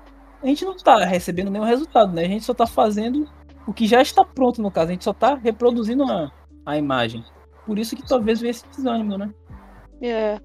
[0.42, 2.24] a gente não tá recebendo nenhum resultado, né?
[2.24, 3.28] A gente só tá fazendo
[3.66, 4.88] o que já está pronto, no caso.
[4.88, 6.30] A gente só tá reproduzindo a,
[6.66, 7.24] a imagem.
[7.64, 9.32] Por isso que talvez venha esse desânimo, né?
[10.02, 10.38] É.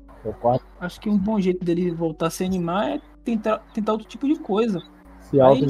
[0.80, 4.28] Acho que um bom jeito dele voltar a se animar é tentar, tentar outro tipo
[4.28, 4.82] de coisa.
[5.20, 5.66] se auto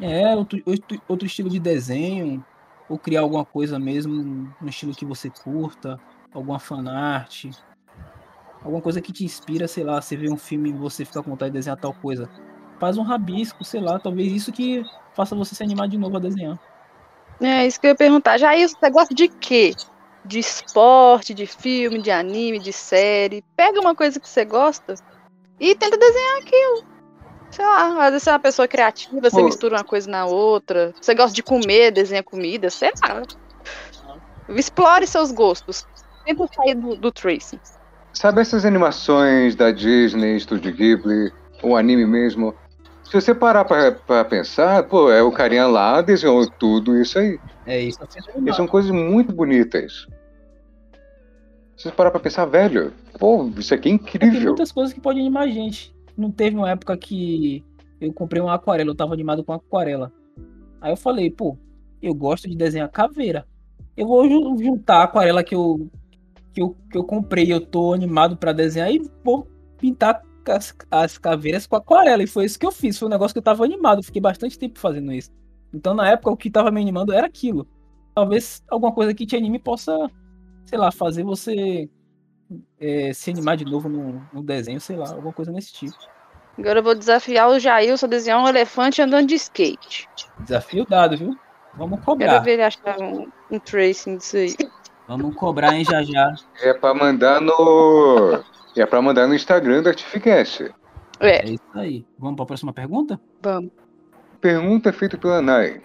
[0.00, 2.44] É, outro, outro, outro estilo de desenho,
[2.88, 5.98] ou criar alguma coisa mesmo no estilo que você curta,
[6.32, 7.46] alguma fanart.
[8.62, 11.30] alguma coisa que te inspira, sei lá, você vê um filme e você fica com
[11.30, 12.28] vontade de desenhar tal coisa.
[12.78, 14.84] Faz um rabisco, sei lá, talvez isso que
[15.14, 16.58] faça você se animar de novo a desenhar.
[17.40, 18.38] É, isso que eu ia perguntar.
[18.38, 19.74] Já isso, você gosta de quê?
[20.24, 23.44] De esporte, de filme, de anime, de série.
[23.56, 24.94] Pega uma coisa que você gosta
[25.60, 26.84] e tenta desenhar aquilo.
[27.50, 29.44] Sei lá, às vezes você é uma pessoa criativa, você Pô.
[29.44, 30.92] mistura uma coisa na outra.
[31.00, 33.22] Você gosta de comer, desenha comida, sei lá.
[34.48, 35.86] Explore seus gostos.
[36.24, 37.60] Tenta sair do, do tracing.
[38.12, 41.32] Sabe essas animações da Disney, Studio Ghibli,
[41.62, 42.54] o anime mesmo?
[43.04, 47.38] Se você parar pra, pra pensar, pô, é o carinha lá desenhou tudo isso aí.
[47.66, 47.98] É isso.
[47.98, 48.56] tá E animado.
[48.56, 50.06] são coisas muito bonitas.
[51.84, 54.46] Você parar pra pensar, velho, pô, isso aqui é Tem incrível.
[54.48, 55.94] muitas coisas que podem animar a gente.
[56.16, 57.62] Não teve uma época que
[58.00, 60.10] eu comprei uma aquarela, eu tava animado com aquarela.
[60.80, 61.58] Aí eu falei, pô,
[62.00, 63.46] eu gosto de desenhar caveira.
[63.94, 65.90] Eu vou ju- juntar a aquarela que eu,
[66.54, 69.46] que eu, que eu comprei, eu tô animado pra desenhar e vou
[69.78, 72.22] pintar as, as caveiras com aquarela.
[72.22, 72.98] E foi isso que eu fiz.
[72.98, 74.02] Foi um negócio que eu tava animado.
[74.02, 75.30] Fiquei bastante tempo fazendo isso.
[75.72, 77.66] Então, na época, o que tava me animando era aquilo.
[78.14, 80.08] Talvez alguma coisa que te anime possa,
[80.64, 81.88] sei lá, fazer você
[82.80, 85.96] é, se animar de novo no, no desenho, sei lá, alguma coisa nesse tipo.
[86.58, 90.08] Agora eu vou desafiar o Jailson a desenhar um elefante andando de skate.
[90.38, 91.36] Desafio dado, viu?
[91.76, 92.38] Vamos Quero cobrar.
[92.40, 94.54] ver ele achar um, um tracing disso aí.
[95.08, 96.32] Vamos cobrar, hein, já já.
[96.62, 98.40] É pra mandar no.
[98.76, 100.72] É pra mandar no Instagram do Artificast.
[101.20, 102.06] É, É isso aí.
[102.18, 103.20] Vamos para a próxima pergunta?
[103.42, 103.70] vamos.
[104.40, 105.82] Pergunta feita pela Nai.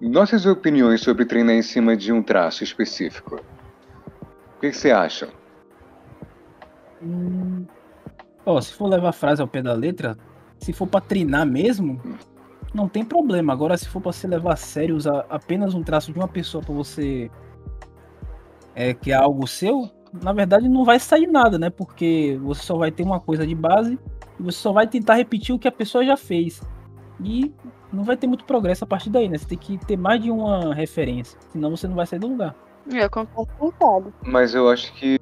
[0.00, 3.40] Nossas opiniões sobre treinar em cima de um traço específico.
[4.62, 5.28] Que, que você acha?
[7.02, 7.66] Hum,
[8.46, 10.16] Ó, se for levar a frase ao pé da letra,
[10.56, 12.00] se for pra treinar mesmo,
[12.72, 13.52] não tem problema.
[13.52, 16.62] Agora, se for pra se levar a sério, usar apenas um traço de uma pessoa
[16.62, 17.28] pra você
[18.74, 19.90] é, que é algo seu,
[20.22, 21.70] na verdade não vai sair nada, né?
[21.70, 23.98] Porque você só vai ter uma coisa de base
[24.38, 26.62] e você só vai tentar repetir o que a pessoa já fez.
[27.20, 27.52] E
[27.92, 29.38] não vai ter muito progresso a partir daí, né?
[29.38, 32.54] Você tem que ter mais de uma referência, senão você não vai sair do lugar.
[32.90, 34.12] É, Eu concordo com.
[34.24, 35.18] Mas eu acho que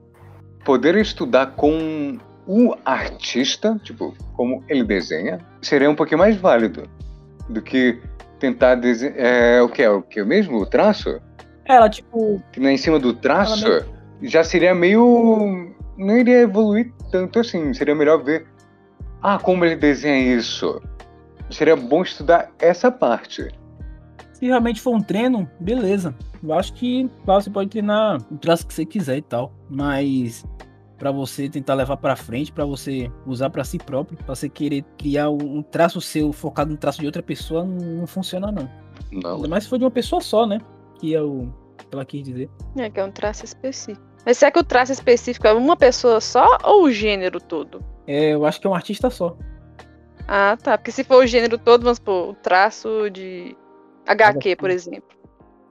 [0.64, 6.82] poder estudar com o artista, tipo, como ele desenha, seria um pouquinho mais válido
[7.48, 8.00] do que
[8.38, 9.16] tentar desenhar.
[9.16, 9.90] É, o que é?
[9.90, 10.58] O que mesmo?
[10.58, 11.20] O traço?
[11.64, 13.86] Ela, tipo, Que em cima do traço Ela
[14.22, 15.72] já seria meio.
[15.96, 17.72] Não iria evoluir tanto assim.
[17.74, 18.46] Seria melhor ver.
[19.22, 20.80] Ah, como ele desenha isso.
[21.50, 23.48] Seria bom estudar essa parte.
[24.32, 26.14] Se realmente for um treino, beleza.
[26.42, 30.44] Eu acho que claro, você pode treinar o traço que você quiser e tal, mas
[30.98, 34.84] pra você tentar levar pra frente, pra você usar pra si próprio, pra você querer
[34.98, 38.70] criar um traço seu focado no traço de outra pessoa, não, não funciona não.
[39.10, 39.36] Não.
[39.36, 40.60] Ainda mais se for de uma pessoa só, né?
[40.98, 42.50] Que é o que ela quis dizer.
[42.76, 44.06] É, que é um traço específico.
[44.24, 47.82] Mas será que o traço específico é uma pessoa só ou o gênero todo?
[48.06, 49.36] É, eu acho que é um artista só.
[50.28, 50.76] Ah, tá.
[50.76, 53.56] Porque se for o gênero todo, vamos supor, o traço de
[54.06, 54.56] HQ, HQ.
[54.56, 55.19] por exemplo.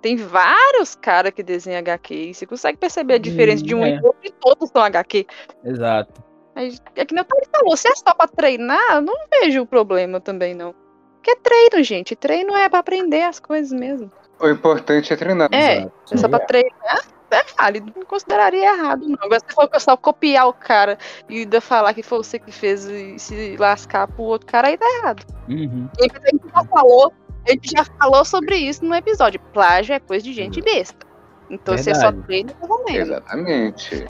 [0.01, 3.95] Tem vários caras que desenham HQ e você consegue perceber a diferença de um é.
[3.95, 5.25] e outro e todos são HQ.
[5.63, 6.23] Exato.
[6.55, 9.65] Mas É que nem o falou, se é só pra treinar, eu não vejo o
[9.65, 10.73] problema também, não.
[11.15, 12.15] Porque é treino, gente.
[12.15, 14.11] Treino é pra aprender as coisas mesmo.
[14.39, 15.49] O importante é treinar.
[15.51, 15.93] É, Exato.
[16.13, 17.93] é só pra treinar, é válido.
[17.95, 19.17] Não consideraria errado, não.
[19.21, 20.97] Agora, se for só copiar o cara
[21.27, 24.77] e ainda falar que foi você que fez e se lascar pro outro cara, aí
[24.77, 25.25] tá errado.
[25.47, 25.89] Uhum.
[25.99, 29.39] E a gente já falou, a gente já falou sobre isso no episódio.
[29.53, 31.07] Plágio é coisa de gente besta.
[31.49, 32.27] Então, se é só Verdade.
[32.27, 33.09] treino, mais ou menos.
[33.09, 34.07] Exatamente.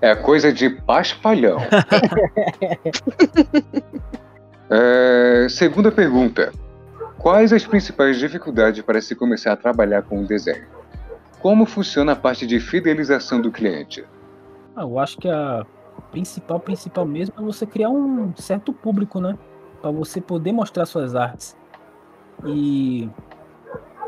[0.00, 1.58] É coisa de paspalhão.
[4.70, 6.50] É, segunda pergunta.
[7.18, 10.66] Quais as principais dificuldades para se começar a trabalhar com o desenho?
[11.40, 14.04] Como funciona a parte de fidelização do cliente?
[14.74, 15.64] Ah, eu acho que a
[16.10, 19.38] principal, principal mesmo é você criar um certo público, né?
[19.80, 21.56] Para você poder mostrar suas artes.
[22.44, 23.08] E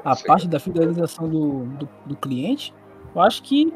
[0.05, 0.27] a Sim.
[0.27, 2.73] parte da fidelização do, do, do cliente,
[3.15, 3.73] eu acho que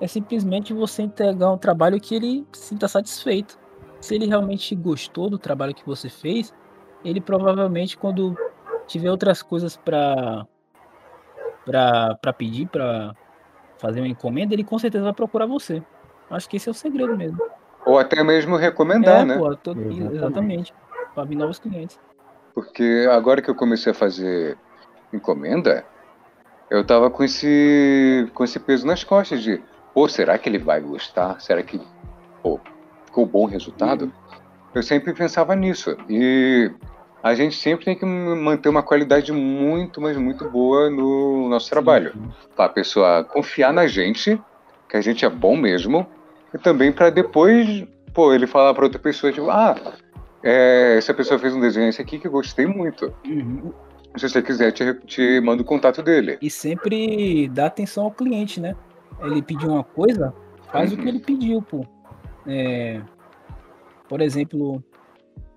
[0.00, 3.58] é simplesmente você entregar um trabalho que ele se sinta satisfeito.
[4.00, 6.54] Se ele realmente gostou do trabalho que você fez,
[7.04, 8.36] ele provavelmente quando
[8.86, 10.46] tiver outras coisas para
[11.64, 13.14] para pedir, para
[13.78, 15.82] fazer uma encomenda, ele com certeza vai procurar você.
[16.30, 17.38] Acho que esse é o segredo mesmo.
[17.84, 19.38] Ou até mesmo recomendar, é, né?
[19.38, 20.16] pô, tô- Exatamente.
[20.16, 20.74] exatamente.
[21.14, 21.98] Para vir novos clientes.
[22.58, 24.58] Porque agora que eu comecei a fazer
[25.12, 25.84] encomenda,
[26.68, 29.62] eu tava com esse, com esse peso nas costas de,
[29.94, 31.40] pô, será que ele vai gostar?
[31.40, 31.80] Será que
[32.42, 32.58] pô,
[33.06, 34.12] ficou bom o resultado?
[34.74, 35.96] Eu sempre pensava nisso.
[36.10, 36.68] E
[37.22, 42.12] a gente sempre tem que manter uma qualidade muito, mas muito boa no nosso trabalho.
[42.56, 44.36] Para a pessoa confiar na gente,
[44.88, 46.04] que a gente é bom mesmo,
[46.52, 49.76] e também para depois, pô, ele falar para outra pessoa, tipo, ah,
[50.42, 53.12] é, essa pessoa fez um desenho esse aqui que eu gostei muito.
[53.26, 53.72] Uhum.
[54.16, 56.38] Se você quiser, te, te mando o contato dele.
[56.40, 58.74] E sempre dá atenção ao cliente, né?
[59.20, 60.32] Ele pediu uma coisa,
[60.70, 61.84] faz o que ele pediu, pô.
[62.46, 63.00] É,
[64.08, 64.82] por exemplo,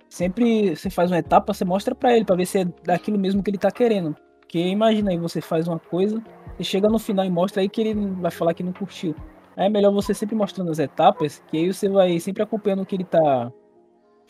[0.09, 3.41] sempre você faz uma etapa, você mostra para ele, para ver se é daquilo mesmo
[3.41, 4.15] que ele tá querendo.
[4.39, 6.21] Porque imagina aí, você faz uma coisa,
[6.59, 9.15] e chega no final e mostra aí que ele vai falar que não curtiu.
[9.55, 12.85] Aí é melhor você sempre mostrando as etapas, que aí você vai sempre acompanhando o
[12.85, 13.51] que ele tá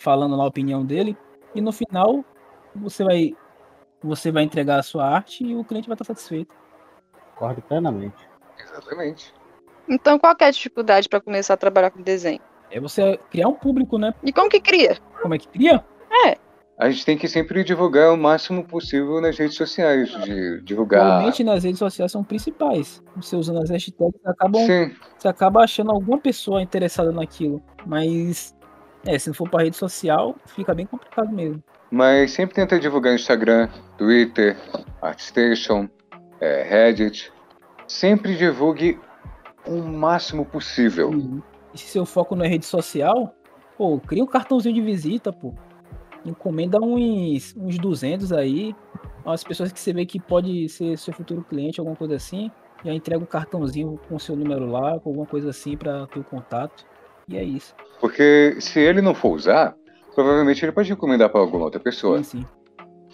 [0.01, 1.17] falando lá, a opinião dele,
[1.53, 2.25] e no final
[2.75, 3.35] você vai
[4.03, 6.53] você vai entregar a sua arte e o cliente vai estar satisfeito.
[7.35, 8.27] Concordo plenamente.
[8.59, 9.33] Exatamente.
[9.87, 12.39] Então, qual que é a dificuldade para começar a trabalhar com desenho?
[12.71, 14.13] É você criar um público, né?
[14.23, 14.97] E como que cria?
[15.21, 15.83] Como é que cria?
[16.81, 21.05] A gente tem que sempre divulgar o máximo possível nas redes sociais, de divulgar.
[21.05, 23.03] Realmente nas redes sociais são principais.
[23.17, 27.61] Você usando as hashtags, você acaba, Sim, você acaba achando alguma pessoa interessada naquilo.
[27.85, 28.55] Mas,
[29.05, 31.63] é, se não for para rede social, fica bem complicado mesmo.
[31.89, 34.57] mas sempre tenta divulgar Instagram, Twitter,
[35.01, 35.89] ArtStation,
[36.39, 37.31] é, Reddit.
[37.87, 38.99] Sempre divulgue
[39.65, 41.11] o máximo possível.
[41.73, 43.35] E se seu foco não é rede social,
[43.77, 45.53] pô, cria um cartãozinho de visita, pô.
[46.25, 48.75] Encomenda uns, uns 200 aí.
[49.25, 52.51] As pessoas que você vê que pode ser seu futuro cliente, alguma coisa assim.
[52.83, 56.23] Já entrega um cartãozinho com seu número lá, com alguma coisa assim para ter o
[56.23, 56.85] contato.
[57.31, 57.73] E é isso.
[57.99, 59.73] Porque se ele não for usar,
[60.13, 62.21] provavelmente ele pode encomendar para alguma outra pessoa.
[62.23, 62.45] Sim, sim.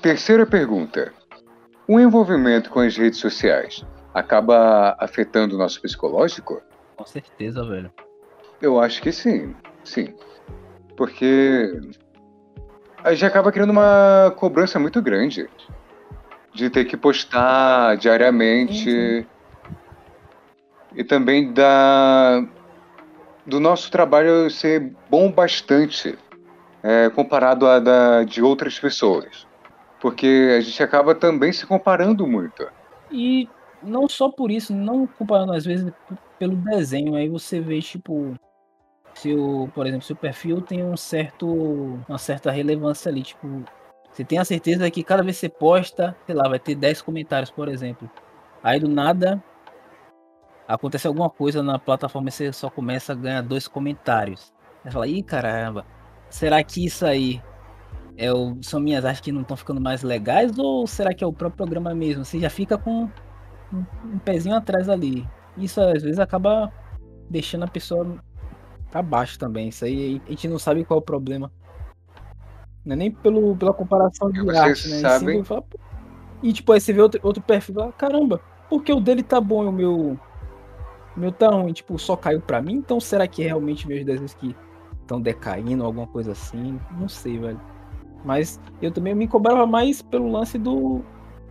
[0.01, 1.13] Terceira pergunta.
[1.87, 6.61] O envolvimento com as redes sociais acaba afetando o nosso psicológico?
[6.95, 7.91] Com certeza, velho.
[8.59, 10.15] Eu acho que sim, sim.
[10.95, 11.79] Porque
[13.03, 15.47] a gente acaba criando uma cobrança muito grande
[16.53, 19.27] de ter que postar diariamente
[20.95, 22.43] e também da
[23.47, 26.17] do nosso trabalho ser bom bastante
[26.83, 29.47] é, comparado a da de outras pessoas,
[30.01, 32.67] porque a gente acaba também se comparando muito.
[33.09, 33.49] E
[33.81, 35.91] não só por isso, não comparando às vezes
[36.37, 38.35] pelo desenho, aí você vê, tipo,
[39.15, 41.47] seu, por exemplo, seu perfil tem um certo,
[42.07, 43.63] uma certa relevância ali, tipo,
[44.11, 47.01] você tem a certeza que cada vez que você posta, sei lá, vai ter 10
[47.01, 48.09] comentários, por exemplo.
[48.63, 49.41] Aí do nada
[50.67, 54.53] acontece alguma coisa na plataforma e você só começa a ganhar dois comentários.
[54.83, 55.85] Aí fala, ih caramba,
[56.29, 57.41] será que isso aí
[58.17, 61.27] é o, são minhas artes que não estão ficando mais legais ou será que é
[61.27, 62.25] o próprio programa mesmo?
[62.25, 63.09] Você já fica com
[63.71, 65.27] um, um pezinho atrás ali.
[65.57, 66.71] Isso às vezes acaba
[67.29, 68.17] deixando a pessoa
[68.91, 69.69] pra baixo também.
[69.69, 71.51] Isso aí a gente não sabe qual é o problema.
[72.85, 74.97] Não é nem pelo, pela comparação de Vocês arte, né?
[74.97, 75.43] E sim.
[76.41, 79.23] E tipo, aí você vê outro, outro perfil e fala, caramba, por que o dele
[79.23, 80.19] tá bom e o meu.
[81.17, 81.73] Meu tá ruim?
[81.73, 82.75] Tipo, só caiu pra mim?
[82.75, 84.55] Então será que realmente meus desenhos que
[85.01, 86.79] estão decaindo, alguma coisa assim?
[86.91, 87.59] Não sei, velho.
[88.23, 91.01] Mas eu também me cobrava mais pelo lance do.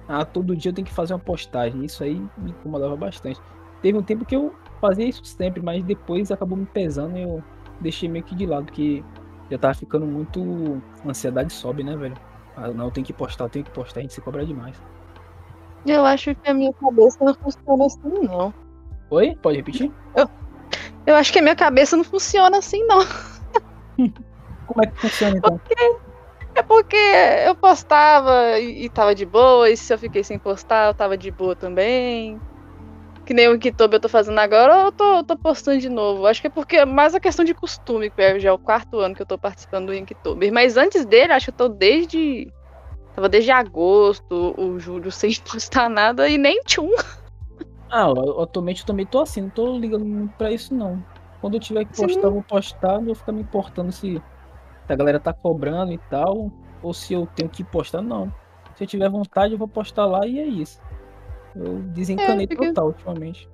[0.09, 1.85] Ah, todo dia eu tenho que fazer uma postagem.
[1.85, 3.41] Isso aí me incomodava bastante.
[3.83, 7.43] Teve um tempo que eu fazia isso sempre, mas depois acabou me pesando e eu
[7.81, 9.03] deixei meio que de lado, porque
[9.51, 10.81] já tava ficando muito.
[11.05, 12.17] A ansiedade sobe, né, velho?
[12.57, 14.81] Ah, não, tenho que postar, tenho que postar, a gente se cobra demais.
[15.85, 18.55] Eu acho que a minha cabeça não funciona assim, não.
[19.11, 19.37] Oi?
[19.41, 19.93] Pode repetir?
[21.07, 22.99] Eu acho que a minha cabeça não funciona assim, não.
[24.67, 25.61] Como é que funciona então?
[26.57, 26.97] É porque
[27.47, 31.17] eu postava e, e tava de boa, e se eu fiquei sem postar, eu tava
[31.17, 32.41] de boa também.
[33.25, 36.27] Que nem o Kitobi eu tô fazendo agora, eu tô, tô postando de novo.
[36.27, 38.99] Acho que é porque é mais a questão de costume, que é já o quarto
[38.99, 40.53] ano que eu tô participando do Inktober.
[40.53, 42.53] Mas antes dele, acho que eu tô desde.
[43.15, 46.91] Tava desde agosto, o julho, sem postar nada e nem tchum.
[47.91, 51.03] Ah, eu- atualmente eu também tô assim, não tô ligando muito pra isso não.
[51.41, 54.21] Quando eu tiver que postar, eu vou postar, não vou ficar me importando se
[54.87, 58.33] se a galera tá cobrando e tal, ou se eu tenho que postar, não.
[58.77, 60.81] Se eu tiver vontade, eu vou postar lá e é isso.
[61.57, 63.49] Eu desencanei É, porque- total ultimamente.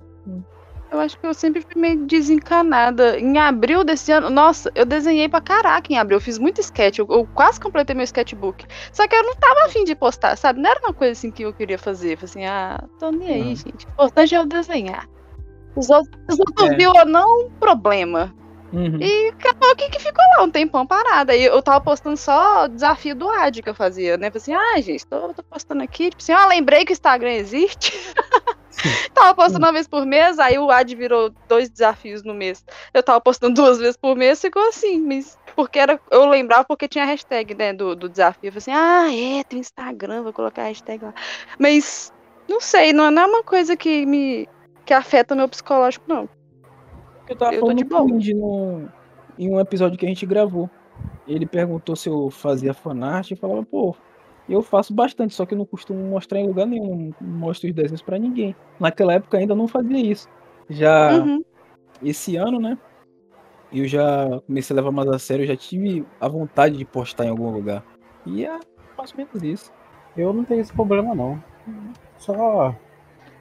[0.93, 3.19] Eu acho que eu sempre fui meio desencanada.
[3.19, 6.17] Em abril desse ano, nossa, eu desenhei pra caraca em abril.
[6.17, 6.99] Eu fiz muito sketch.
[6.99, 8.63] Eu, eu quase completei meu sketchbook.
[8.91, 10.61] Só que eu não tava afim de postar, sabe?
[10.61, 12.15] Não era uma coisa assim que eu queria fazer.
[12.17, 13.55] Falei assim, ah, tô nem aí, Uhum.
[13.55, 13.87] gente.
[13.87, 15.09] O importante é eu desenhar.
[15.75, 16.75] Os outros, os outros É.
[16.75, 18.31] viu ou não, problema.
[18.73, 18.97] Uhum.
[18.99, 21.35] E acabou que, que ficou lá um tempão parada.
[21.35, 24.31] E eu tava postando só o desafio do AD que eu fazia, né?
[24.31, 26.09] Falei assim, ah, gente, tô, tô postando aqui.
[26.09, 27.93] Tipo assim, ah, lembrei que o Instagram existe.
[29.13, 32.65] tava postando uma vez por mês, aí o AD virou dois desafios no mês.
[32.91, 35.37] Eu tava postando duas vezes por mês, ficou assim, mas.
[35.55, 38.47] Porque era, eu lembrava porque tinha hashtag, né, do, do desafio.
[38.47, 41.13] Eu falei assim, ah, é, tem Instagram, vou colocar a hashtag lá.
[41.59, 42.11] Mas,
[42.49, 44.49] não sei, não, não é uma coisa que me.
[44.83, 46.27] que afeta o meu psicológico, não.
[47.27, 48.03] Eu tava Eu falando de boa.
[48.05, 48.89] No,
[49.37, 50.69] em um episódio que a gente gravou.
[51.27, 53.95] Ele perguntou se eu fazia fanart e falava, pô,
[54.47, 57.73] eu faço bastante, só que eu não costumo mostrar em lugar nenhum, não mostro os
[57.75, 58.55] desenhos pra ninguém.
[58.79, 60.27] Naquela época ainda não fazia isso.
[60.69, 61.43] Já Uhum.
[62.01, 62.77] esse ano, né?
[63.71, 67.25] Eu já comecei a levar mais a sério, eu já tive a vontade de postar
[67.25, 67.83] em algum lugar.
[68.25, 68.59] E é
[68.97, 69.71] mais ou menos isso.
[70.15, 71.41] Eu não tenho esse problema, não.
[72.17, 72.75] Só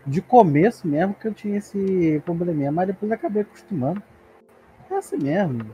[0.07, 4.03] de começo mesmo que eu tinha esse probleminha, mas depois eu acabei acostumando.
[4.90, 5.70] É assim mesmo.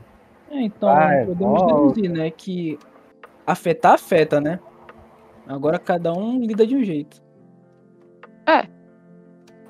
[0.51, 1.73] É, então, Vai, podemos volta.
[1.95, 2.31] deduzir, né?
[2.31, 2.77] Que
[3.45, 4.59] afetar, afeta, né?
[5.47, 7.21] Agora cada um lida de um jeito.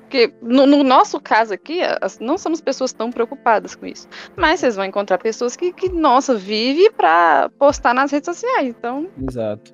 [0.00, 4.08] Porque no, no nosso caso aqui, as- não somos pessoas tão preocupadas com isso.
[4.36, 8.74] Mas vocês vão encontrar pessoas que, que nossa, vive pra postar nas redes sociais.
[8.76, 9.72] Então, Exato.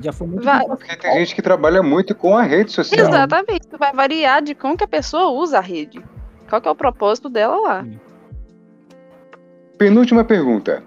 [0.00, 0.64] Já foi muito Vai.
[0.66, 3.08] Porque tem gente que trabalha muito com a rede social.
[3.08, 3.68] exatamente.
[3.78, 6.02] Vai variar de como que a pessoa usa a rede.
[6.48, 7.86] Qual que é o propósito dela lá.
[9.78, 10.82] Penúltima pergunta.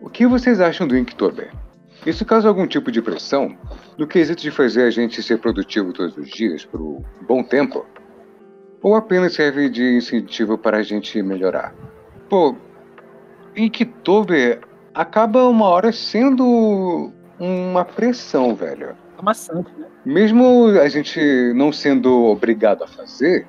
[0.00, 1.52] O que vocês acham do Inktober?
[2.06, 3.56] Isso causa algum tipo de pressão
[3.96, 7.84] no quesito de fazer a gente ser produtivo todos os dias por um bom tempo?
[8.80, 11.74] Ou apenas serve de incentivo para a gente melhorar?
[12.28, 12.54] Pô,
[13.56, 14.60] Inktober
[14.94, 18.96] acaba uma hora sendo uma pressão, velho.
[19.18, 19.86] É maçante, né?
[20.04, 23.46] mesmo a gente não sendo obrigado a fazer,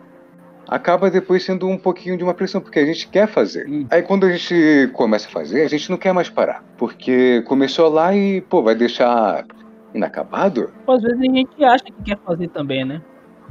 [0.67, 3.67] acaba depois sendo um pouquinho de uma pressão, porque a gente quer fazer.
[3.67, 3.87] Hum.
[3.89, 7.89] Aí quando a gente começa a fazer, a gente não quer mais parar, porque começou
[7.89, 9.45] lá e, pô, vai deixar
[9.93, 10.71] inacabado?
[10.87, 13.01] Às vezes a gente acha que quer fazer também, né?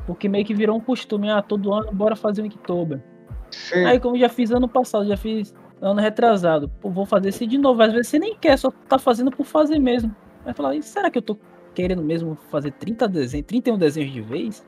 [0.07, 3.01] Porque meio que virou um costume, ah, todo ano bora fazer um Inktober.
[3.51, 3.84] Sim.
[3.86, 7.47] Aí como eu já fiz ano passado, já fiz ano retrasado, pô, vou fazer esse
[7.47, 7.82] de novo.
[7.82, 10.14] Às vezes você nem quer, só tá fazendo por fazer mesmo.
[10.49, 11.36] Vai falar, "E será que eu tô
[11.74, 14.66] querendo mesmo fazer 30 desenhos, 31 desenhos de vez?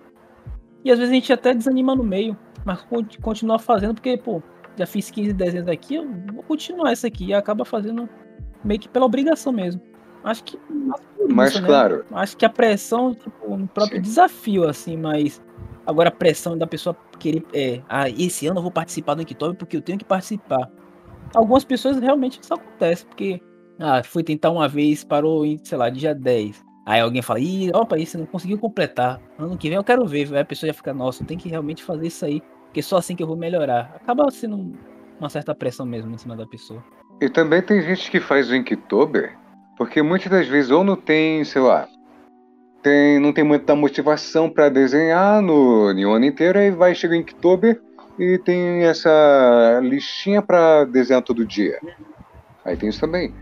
[0.84, 4.42] E às vezes a gente até desanima no meio, mas con- continua fazendo porque, pô,
[4.76, 7.28] já fiz 15 desenhos aqui, eu vou continuar essa aqui.
[7.28, 8.06] E acaba fazendo
[8.62, 9.80] meio que pela obrigação mesmo.
[10.22, 11.00] Acho que mais
[11.30, 11.66] Mas isso, né?
[11.68, 14.02] claro, Acho que a pressão, tipo, no próprio Sim.
[14.02, 15.40] desafio, assim, mas
[15.86, 19.56] agora a pressão da pessoa querer, é, ah, esse ano eu vou participar do Inktober
[19.56, 20.70] porque eu tenho que participar.
[21.34, 23.40] Algumas pessoas realmente isso acontece, porque,
[23.80, 26.62] ah, fui tentar uma vez, parou em, sei lá, dia 10.
[26.86, 29.20] Aí alguém fala, ih, opa, isso não conseguiu completar.
[29.38, 30.28] Ano que vem eu quero ver.
[30.32, 33.16] Aí a pessoa já fica, nossa, tenho que realmente fazer isso aí, porque só assim
[33.16, 33.92] que eu vou melhorar.
[33.96, 34.72] Acaba sendo um-
[35.18, 36.82] uma certa pressão mesmo em cima da pessoa.
[37.20, 39.38] E também tem gente que faz o Inktober
[39.80, 41.88] porque muitas das vezes ou não tem, sei lá,
[42.82, 47.16] tem, não tem muita motivação para desenhar no, no ano inteiro, aí vai chegar o
[47.16, 47.80] Inktober
[48.18, 51.78] e tem essa listinha para desenhar todo dia.
[52.62, 53.34] Aí tem isso também.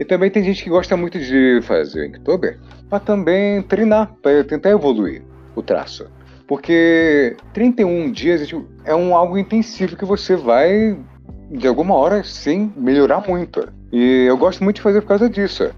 [0.00, 4.42] E também tem gente que gosta muito de fazer o Inktober para também treinar, para
[4.42, 5.22] tentar evoluir
[5.54, 6.10] o traço.
[6.48, 10.98] Porque 31 dias tipo, é um algo intensivo que você vai
[11.50, 13.70] de alguma hora, sim, melhorar muito.
[13.92, 15.70] E eu gosto muito de fazer por causa disso.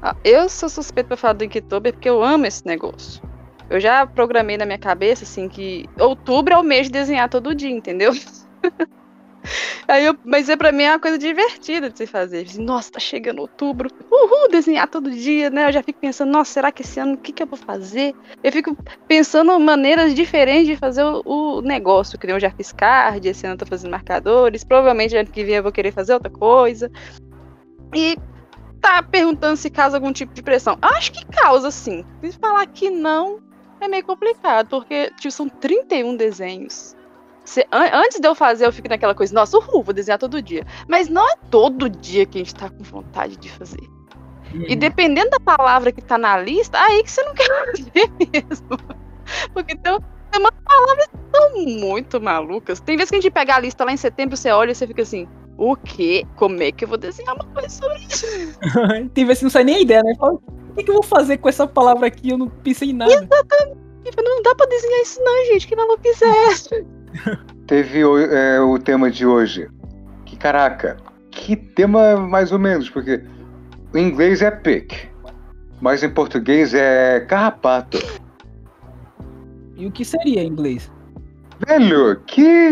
[0.00, 3.20] Ah, Eu sou suspeito pra falar do Inktober porque eu amo esse negócio.
[3.68, 7.54] Eu já programei na minha cabeça, assim, que outubro é o mês de desenhar todo
[7.54, 8.12] dia, entendeu?
[9.86, 12.46] Aí eu, mas é pra mim é uma coisa divertida de se fazer.
[12.58, 13.90] Nossa, tá chegando outubro.
[14.10, 15.68] Uhul, desenhar todo dia, né?
[15.68, 18.14] Eu já fico pensando, nossa, será que esse ano o que, que eu vou fazer?
[18.42, 18.76] Eu fico
[19.06, 22.18] pensando maneiras diferentes de fazer o, o negócio.
[22.18, 24.64] Que eu já fiz card, esse ano eu tô fazendo marcadores.
[24.64, 26.90] Provavelmente ano que vem eu vou querer fazer outra coisa.
[27.94, 28.16] E
[28.80, 30.78] tá perguntando se causa algum tipo de pressão.
[30.80, 32.04] Acho que causa, sim.
[32.22, 33.38] Se falar que não,
[33.80, 36.96] é meio complicado, porque tipo, são 31 desenhos.
[37.44, 40.40] Cê- an- antes de eu fazer, eu fico naquela coisa, nossa, uhul, vou desenhar todo
[40.40, 40.64] dia.
[40.88, 43.82] Mas não é todo dia que a gente tá com vontade de fazer.
[44.68, 48.78] E dependendo da palavra que tá na lista, aí que você não quer fazer mesmo.
[49.52, 49.98] Porque tem,
[50.30, 52.80] tem umas palavras que são muito malucas.
[52.80, 54.86] Tem vezes que a gente pega a lista lá em setembro, você olha e você
[54.86, 55.26] fica assim,
[55.58, 56.24] o quê?
[56.36, 58.26] Como é que eu vou desenhar uma coisa sobre isso?
[59.12, 60.14] Tem vezes que não sai nem a ideia, né?
[60.18, 62.30] Fala, o que, eu vou fazer com essa palavra aqui?
[62.30, 63.12] Eu não pensei em nada.
[64.04, 65.66] Tipo, Não dá pra desenhar isso não, gente.
[65.66, 66.84] Que maluquice é essa?
[67.66, 69.68] Teve o, é, o tema de hoje.
[70.24, 70.96] Que caraca,
[71.30, 73.22] que tema mais ou menos, porque
[73.94, 75.08] em inglês é pick,
[75.80, 77.98] mas em português é carrapato.
[79.76, 80.90] E o que seria em inglês?
[81.66, 82.70] Velho, que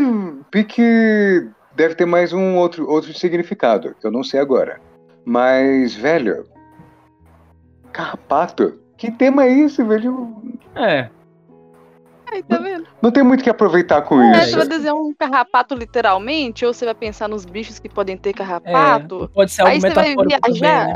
[0.51, 4.81] pique deve ter mais um outro, outro significado, que eu não sei agora.
[5.25, 6.45] Mas, velho,
[7.93, 8.79] carrapato?
[8.97, 10.37] Que tema é esse, velho?
[10.75, 11.09] É,
[12.33, 12.87] Aí, tá vendo?
[13.03, 14.51] Não tem muito o que aproveitar com É, isso.
[14.51, 18.31] você vai desenhar um carrapato literalmente, ou você vai pensar nos bichos que podem ter
[18.31, 19.31] é carrapato.
[19.35, 20.87] pode ser algo Aí você vai metafórico também, viajar.
[20.89, 20.95] né?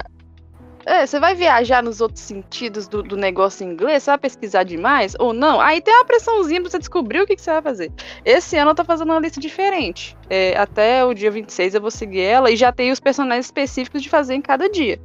[0.87, 4.63] é, você vai viajar nos outros sentidos do, do negócio em inglês, você vai pesquisar
[4.63, 5.61] demais ou não?
[5.61, 7.93] Aí tem uma pressãozinha pra você descobrir o que, que você vai fazer.
[8.25, 10.17] Esse ano eu tô fazendo uma lista diferente.
[10.31, 14.01] É, até o dia 26 eu vou seguir ela e já tem os personagens específicos
[14.01, 14.99] de fazer em cada dia.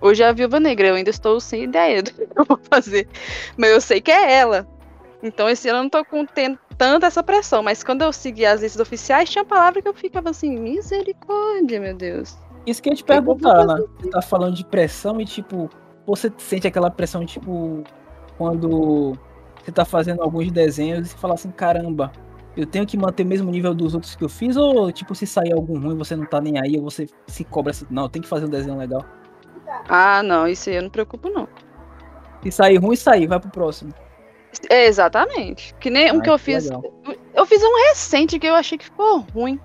[0.00, 3.08] Hoje é a Viúva Negra, eu ainda estou sem ideia do que eu vou fazer.
[3.56, 4.66] Mas eu sei que é ela.
[5.24, 7.62] Então esse ano eu não tô com, tendo tanta essa pressão.
[7.62, 11.96] Mas quando eu segui as listas oficiais, tinha palavra que eu ficava assim, misericórdia, meu
[11.96, 12.36] Deus.
[12.66, 13.82] Isso que eu ia te perguntar, Ana.
[13.98, 15.70] Você tá falando de pressão e, tipo,
[16.06, 17.82] você sente aquela pressão, tipo,
[18.36, 19.16] quando
[19.62, 22.12] você tá fazendo alguns desenhos e fala assim, caramba,
[22.54, 25.26] eu tenho que manter o mesmo nível dos outros que eu fiz, ou, tipo, se
[25.26, 28.20] sair algum ruim, você não tá nem aí, ou você se cobra assim, não, tem
[28.20, 29.04] que fazer um desenho legal.
[29.88, 31.48] Ah, não, isso aí eu não me preocupo, não.
[32.42, 33.92] Se sair ruim, sair, vai pro próximo.
[34.70, 35.74] É, exatamente.
[35.80, 36.64] Que nem um Ah, que eu fiz.
[36.64, 36.82] legal.
[37.34, 39.58] Eu fiz um recente que eu achei que ficou ruim.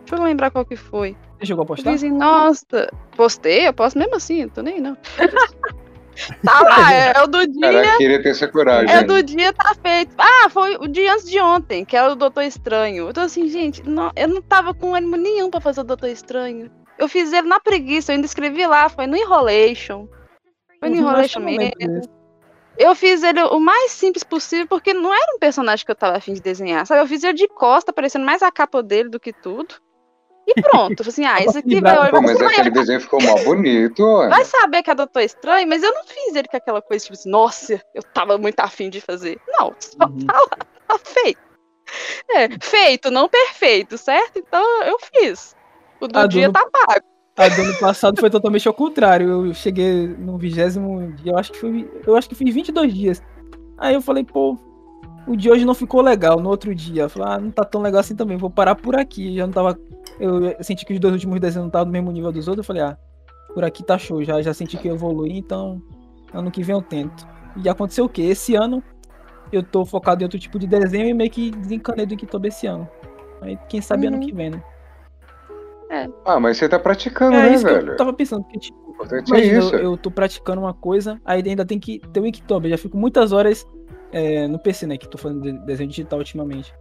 [0.00, 1.16] Deixa eu lembrar qual que foi.
[1.38, 1.92] Você chegou a Eu postar?
[1.92, 4.96] fiz assim, nossa, postei, eu posto mesmo assim, tô nem não.
[6.44, 7.60] tá lá, é, é o do dia.
[7.72, 8.94] Caraca, queria ter essa coragem.
[8.94, 10.14] É do dia, tá feito.
[10.18, 13.06] Ah, foi o dia antes de ontem, que era o Doutor Estranho.
[13.08, 16.08] Eu tô assim, gente, não- eu não tava com ânimo nenhum pra fazer o Doutor
[16.08, 16.70] Estranho.
[16.98, 20.06] Eu fiz ele na preguiça, eu ainda escrevi lá, foi no Enrolation.
[20.78, 21.70] Foi no Uhum, Enrolation eu mesmo.
[21.78, 22.08] desse.
[22.78, 26.16] Eu fiz ele o mais simples possível, porque não era um personagem que eu tava
[26.16, 27.00] afim de desenhar, sabe?
[27.02, 29.74] Eu fiz ele de costa, parecendo mais a capa dele do que tudo.
[30.46, 32.10] E pronto, assim, ah, esse aqui vai olhar.
[32.10, 34.02] Pô, mas aquele desenho ficou mó bonito.
[34.04, 34.30] olha.
[34.30, 37.14] Vai saber que é Doutor Estranho, mas eu não fiz ele com aquela coisa, tipo
[37.14, 39.38] assim, nossa, eu tava muito afim de fazer.
[39.48, 40.26] Não, só Uhum.
[40.26, 40.48] tá lá,
[40.88, 41.40] tá feito.
[42.30, 44.38] É, feito, não perfeito, certo?
[44.38, 45.54] Então eu fiz.
[46.00, 47.04] O do A do dia no- tá pago.
[47.40, 49.46] A do ano passado foi totalmente ao contrário.
[49.46, 53.22] Eu cheguei no vigésimo dia, eu acho que foi, eu acho que fiz 22 dias.
[53.78, 54.58] Aí eu falei, pô,
[55.26, 56.38] o de hoje não ficou legal.
[56.38, 58.94] No outro dia, eu falei, ah, não tá tão legal assim também, vou parar por
[58.94, 59.36] aqui.
[59.36, 59.78] Já não tava,
[60.18, 62.62] eu senti que os dois últimos desenhos não estavam no mesmo nível dos outros.
[62.62, 62.98] Eu falei, ah,
[63.54, 65.80] por aqui tá show, já, já senti que eu evoluí, então
[66.34, 67.26] ano que vem eu tento.
[67.64, 68.22] E aconteceu o quê?
[68.22, 68.82] Esse ano
[69.50, 72.66] eu tô focado em outro tipo de desenho e meio que desencanei do Kitobe esse
[72.66, 72.86] ano.
[73.40, 74.22] Aí quem sabe ano Uhum.
[74.22, 74.62] que vem, né?
[76.24, 77.92] Ah, mas você tá praticando, É né, isso que velho?
[77.92, 79.74] eu tava pensando, porque tipo, é Imagina, isso.
[79.74, 82.70] eu, eu tô praticando uma coisa, aí ainda tem que ter o Inktober.
[82.70, 83.66] Já fico muitas horas
[84.12, 84.96] é, no PC, né?
[84.96, 86.72] Que tô fazendo de- desenho digital ultimamente.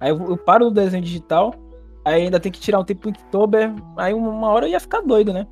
[0.00, 1.52] Aí eu, eu paro no desenho digital,
[2.04, 3.70] aí ainda tem que tirar um tempo pro Inktober.
[3.98, 5.46] Aí uma, hora eu ia ficar doido, né?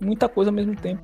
[0.00, 1.02] Muita coisa ao mesmo tempo.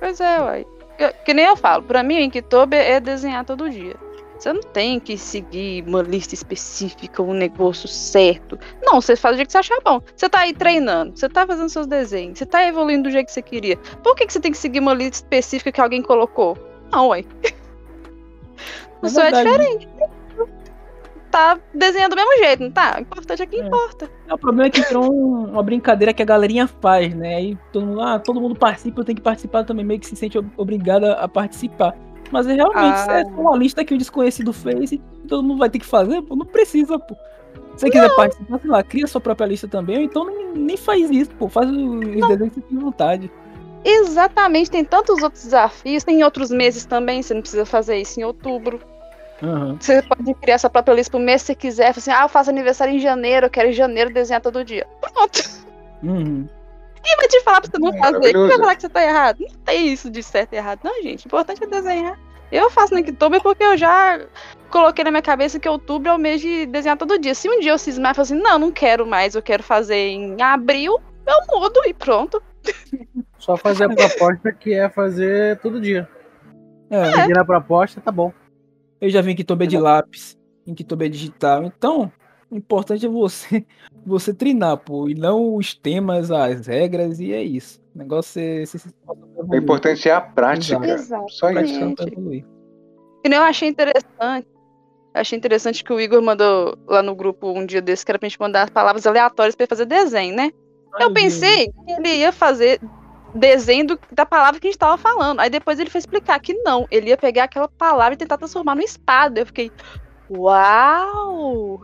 [0.00, 0.66] Pois é, uai.
[0.98, 3.94] Eu- Que nem eu falo, pra mim o Inktober é desenhar todo dia.
[4.42, 8.58] Você não tem que seguir uma lista específica, um negócio certo.
[8.82, 10.00] Não, você faz do jeito que você achar bom.
[10.16, 13.32] Você tá aí treinando, você tá fazendo seus desenhos, você tá evoluindo do jeito que
[13.32, 13.76] você queria.
[14.02, 16.58] Por que, que você tem que seguir uma lista específica que alguém colocou?
[16.90, 17.24] Não, ué.
[19.00, 19.88] O seu é verdade, diferente.
[21.30, 22.96] Tá desenhando do mesmo jeito, não tá?
[22.98, 23.64] O importante é que É.
[23.66, 24.10] importa.
[24.28, 27.36] É, o problema é que virou um- uma brincadeira que a galerinha faz, né?
[27.36, 30.16] Aí todo mundo, ah, todo mundo participa, eu tenho que participar também, meio que se
[30.16, 31.96] sente ob- obrigada a participar.
[32.32, 33.20] Mas é realmente Ah.
[33.20, 36.34] é uma lista que o desconhecido fez e todo mundo vai ter que fazer, pô,
[36.34, 37.14] não precisa, pô.
[37.76, 40.76] Se você quiser participar, sei lá, cria sua própria lista também, ou então nem, nem
[40.76, 43.30] faz isso, pô, faz os desenhos que você tem vontade.
[43.84, 48.18] Exatamente, tem tantos outros desafios, tem em outros meses também, você não precisa fazer isso
[48.18, 48.80] em outubro.
[49.42, 49.76] Aham.
[49.80, 51.88] Você pode criar sua própria lista pro mês se você quiser.
[51.88, 54.86] Assim, ah, eu faço aniversário em janeiro, eu quero em janeiro desenhar todo dia.
[55.00, 55.42] Pronto.
[56.02, 56.46] Uhum.
[57.02, 58.32] Quem vai te falar pra você não fazer?
[58.32, 59.40] Quem vai falar que você tá errado?
[59.40, 61.26] Não tem isso de certo e errado, não, gente.
[61.26, 62.18] O importante é desenhar.
[62.50, 64.20] Eu faço no Inktober porque eu já
[64.70, 67.34] coloquei na minha cabeça que outubro é o mês de desenhar todo dia.
[67.34, 69.96] Se um dia eu cismar e falar assim, não, não quero mais, eu quero fazer
[69.96, 72.42] em abril, eu mudo e pronto.
[73.38, 76.08] Só fazer a proposta que é fazer todo dia.
[76.90, 78.32] É, Seguir a proposta, tá bom.
[79.00, 80.36] eu já vi em Kitobe de lápis,
[80.66, 81.64] em Kitobe digital.
[81.64, 82.12] Então,
[82.56, 83.64] importante é você,
[84.06, 87.80] você treinar, pô, e não os temas, as regras, e é isso.
[87.94, 89.14] O negócio é se pra
[89.48, 90.84] O importante é a prática.
[90.86, 91.30] Exato.
[91.32, 91.94] Só isso.
[93.24, 94.48] E nem eu achei interessante.
[95.14, 98.28] Achei interessante que o Igor mandou lá no grupo um dia desse, que era pra
[98.28, 100.50] gente mandar as palavras aleatórias pra ele fazer desenho, né?
[100.98, 102.80] Eu Ai, pensei que ele ia fazer
[103.34, 105.40] desenho do- da palavra que a gente tava falando.
[105.40, 106.86] Aí depois ele foi explicar que não.
[106.90, 109.40] Ele ia pegar aquela palavra e tentar transformar numa espada.
[109.40, 109.70] Eu fiquei.
[110.36, 111.80] Uau!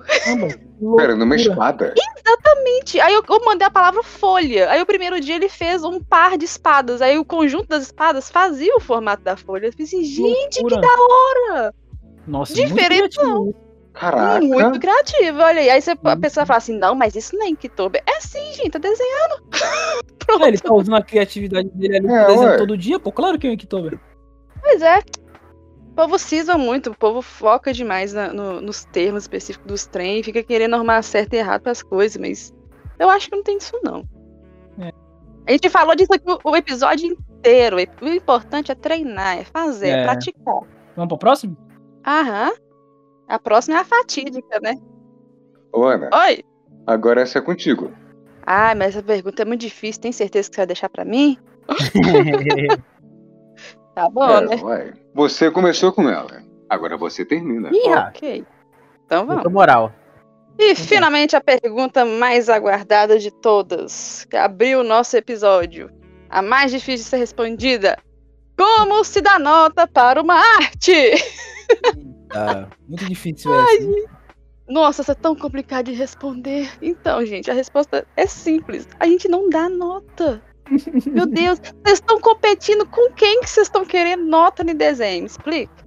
[0.96, 1.36] Pera, numa loucura.
[1.36, 1.94] espada.
[1.96, 4.70] Gente, Aí eu, eu mandei a palavra folha.
[4.70, 7.02] Aí o primeiro dia ele fez um par de espadas.
[7.02, 9.66] Aí o conjunto das espadas fazia o formato da folha.
[9.66, 10.80] Eu pensei, gente, loucura.
[10.80, 11.74] que da hora!
[12.26, 13.54] Nossa, diferente, muito criativo.
[13.92, 14.40] Caraca.
[14.40, 15.70] Muito criativo, olha aí.
[15.70, 18.02] Aí você, a pessoa fala assim, não, mas isso não é Inktober.
[18.06, 19.42] É sim, gente, tá desenhando.
[20.18, 20.44] Pronto.
[20.44, 22.56] É, ele tá usando a criatividade dele ali É, desenho ué.
[22.56, 23.98] todo dia, pô, claro que é o Inktober.
[24.62, 25.00] Pois é.
[25.98, 30.22] O povo cisma muito, o povo foca demais na- no- nos termos específicos dos trem,
[30.22, 32.54] fica querendo arrumar certo e errado pras coisas, mas
[33.00, 34.04] eu acho que não tem isso não.
[34.80, 34.92] É.
[35.48, 37.78] A gente falou disso aqui o, o episódio inteiro.
[38.00, 40.04] O importante é treinar, é fazer, é, É.
[40.04, 40.60] praticar.
[40.94, 41.56] Vamos pro próximo?
[42.06, 42.52] Aham.
[43.28, 44.76] A próxima é a fatídica, né?
[45.72, 46.44] Ô, Ana, Oi!
[46.86, 47.90] agora essa é contigo.
[48.46, 50.00] Ai, mas essa pergunta é muito difícil.
[50.00, 51.36] Tem certeza que você vai deixar pra mim?
[53.98, 54.56] Tá bom, É, né?
[54.58, 54.92] vai.
[55.18, 56.44] Você começou com ela.
[56.70, 57.70] Agora você termina.
[57.72, 58.44] Ih, Ok.
[59.04, 59.34] Então vamos.
[59.42, 59.92] muita moral.
[60.56, 65.90] E finalmente a pergunta mais aguardada de todas, que abriu o nosso episódio.
[66.30, 67.98] A mais difícil de ser respondida.
[68.56, 70.92] Como se dá nota para uma arte?
[72.28, 73.82] Tá muito difícil essa.
[73.82, 74.04] hein?
[74.68, 76.70] Nossa, isso é tão complicado de responder.
[76.80, 78.86] Então, gente, a resposta é simples.
[79.00, 80.40] A gente não dá nota.
[81.14, 85.22] Meu Deus, vocês estão competindo com quem que vocês estão querendo nota no desenho?
[85.22, 85.84] Me explica.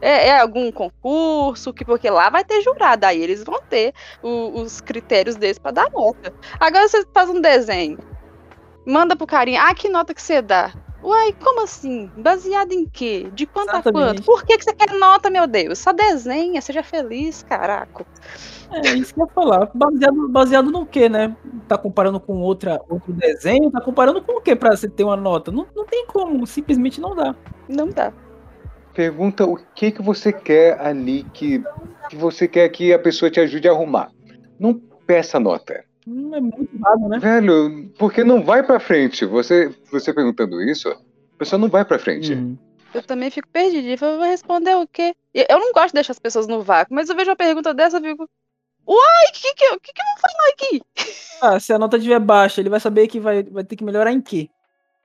[0.00, 4.60] É, é algum concurso, que porque lá vai ter jurado, aí eles vão ter o-
[4.62, 6.34] os critérios deles para dar nota.
[6.60, 7.98] Agora você faz um desenho,
[8.86, 10.72] manda pro carinha, ah, que nota que você dá?
[11.02, 12.12] Uai, como assim?
[12.16, 13.28] Baseado em quê?
[13.32, 14.22] De quanto a Exatamente.
[14.22, 14.24] quanto?
[14.24, 15.78] Por que, que você quer nota, meu Deus?
[15.80, 18.04] Só desenha, seja feliz, caraca.
[18.72, 19.70] É isso que eu ia falar.
[19.74, 21.36] Baseado, baseado no quê, né?
[21.68, 23.70] Tá comparando com outra, outro desenho?
[23.70, 25.50] Tá comparando com o quê pra você ter uma nota?
[25.50, 27.34] Não, não tem como, simplesmente não dá.
[27.68, 28.12] Não dá.
[28.94, 31.62] Pergunta o que que você quer ali que,
[32.10, 34.10] que você quer que a pessoa te ajude a arrumar.
[34.58, 34.74] Não
[35.06, 35.84] peça nota.
[36.06, 37.18] Hum, É muito vago, né?
[37.18, 39.24] Velho, porque não vai pra frente.
[39.24, 40.96] Você, você perguntando isso, a
[41.38, 42.34] pessoa não vai pra frente.
[42.34, 42.56] Uhum.
[42.92, 43.88] Eu também fico perdida.
[44.04, 45.14] Eu vou responder o quê?
[45.32, 47.96] Eu não gosto de deixar as pessoas no vácuo, mas eu vejo uma pergunta dessa
[47.98, 48.28] e fico.
[48.86, 50.82] Uai, o que, que, eu- que, que eu vou falar aqui?
[51.40, 54.12] Ah, se a nota estiver baixa, ele vai saber que vai, vai ter que melhorar
[54.12, 54.48] em quê?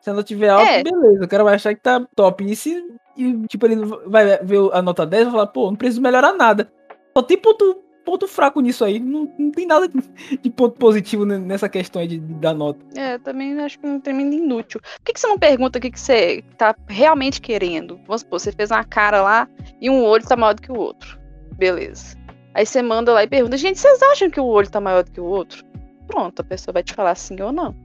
[0.01, 0.83] Se a nota estiver alta, É.
[0.83, 2.43] beleza, o cara vai achar que tá top.
[2.45, 2.83] E se,
[3.15, 6.33] e, tipo, ele vai ver a nota 10 e vai falar, pô, não preciso melhorar
[6.33, 6.71] nada.
[7.15, 8.99] Só tem ponto, ponto fraco nisso aí.
[8.99, 9.87] Não, não tem nada
[10.41, 12.79] de, ponto positivo ne- nessa questão aí de, de dar nota.
[12.95, 14.79] É, também acho que é um tremendo inútil.
[14.81, 17.97] Por que, que você não pergunta o que, que você tá realmente querendo?
[18.05, 19.47] Vamos supor, você fez uma cara lá
[19.81, 21.19] e um olho tá maior do que o outro.
[21.57, 22.15] Beleza.
[22.57, 25.11] Aí você manda lá e pergunta, gente, vocês acham que o olho tá maior do
[25.11, 25.63] que o outro?
[26.07, 27.75] Pronto, a pessoa vai te falar sim ou não.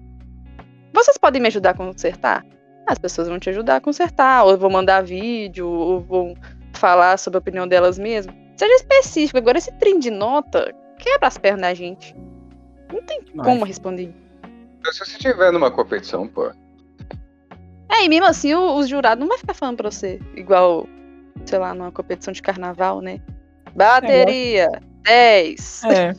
[0.95, 2.43] Vocês podem me ajudar a consertar?
[2.87, 6.35] As pessoas vão te ajudar a consertar, ou vão mandar vídeo, ou vão
[6.73, 8.33] falar sobre a opinião delas mesmo.
[8.57, 9.37] Seja específico.
[9.37, 12.17] Agora, esse trem de nota quebra as pernas da gente.
[12.91, 14.11] Não tem Mas- como responder.
[14.81, 16.51] Então, se você estiver numa competição, pô,
[17.91, 20.19] É, e mesmo assim os jurados não vai ficar falando pra você.
[20.35, 20.89] Igual,
[21.45, 23.21] sei lá, numa competição de carnaval, né?
[23.75, 24.69] Bateria,
[25.05, 25.85] 10.
[25.85, 26.15] É,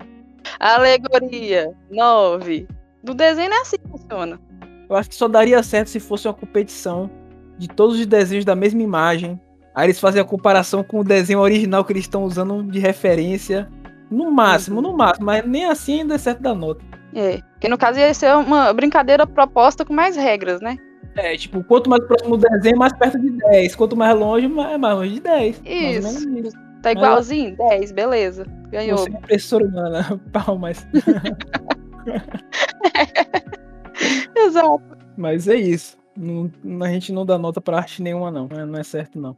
[0.58, 2.66] Alegoria, 9.
[3.02, 4.40] Do desenho é assim que funciona.
[4.88, 7.10] eu acho que só daria certo se fosse uma competição
[7.56, 9.40] de todos os desenhos da mesma imagem.
[9.74, 13.68] Aí eles fazem a comparação com o desenho original que eles estão usando de referência.
[14.10, 16.82] No máximo, no máximo, mas nem assim ainda é certo da nota.
[17.14, 17.40] É.
[17.60, 20.78] Que no caso ia ser uma brincadeira proposta com mais regras, né?
[21.14, 23.74] É, tipo, quanto mais próximo do desenho, mais perto de 10.
[23.76, 25.62] Quanto mais longe, mais, mais longe de 10.
[25.62, 26.67] Mais ou Isso.
[26.82, 27.56] Tá igualzinho?
[27.56, 28.44] 10, beleza.
[28.70, 28.98] Ganhou.
[28.98, 30.86] Você é impressora humana, palmas.
[34.36, 34.82] Exato.
[35.16, 35.96] Mas é isso.
[36.16, 36.50] Não-
[36.84, 38.48] a gente não dá nota pra arte nenhuma, não.
[38.48, 39.36] Não é- Não é certo, não.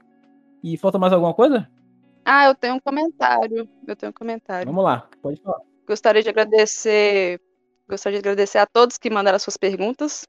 [0.63, 1.69] E falta mais alguma coisa?
[2.25, 3.69] Ah, eu tenho um comentário.
[3.87, 4.67] Eu tenho um comentário.
[4.67, 5.61] Vamos lá, pode falar.
[5.87, 7.41] Gostaria de agradecer.
[7.89, 10.23] Gostaria de agradecer a todos que mandaram as suas perguntas.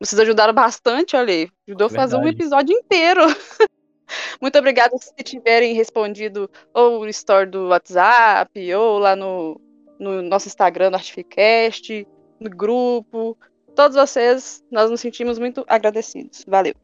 [0.00, 1.48] Vocês ajudaram bastante, olha aí.
[1.68, 3.20] Ajudou a fazer um episódio inteiro.
[4.40, 9.60] Muito obrigada se tiverem respondido ou no story do WhatsApp, ou lá no,
[9.98, 12.06] no nosso Instagram do Artificast,
[12.40, 13.36] no grupo.
[13.74, 16.44] Todos vocês, nós nos sentimos muito agradecidos.
[16.46, 16.74] Valeu.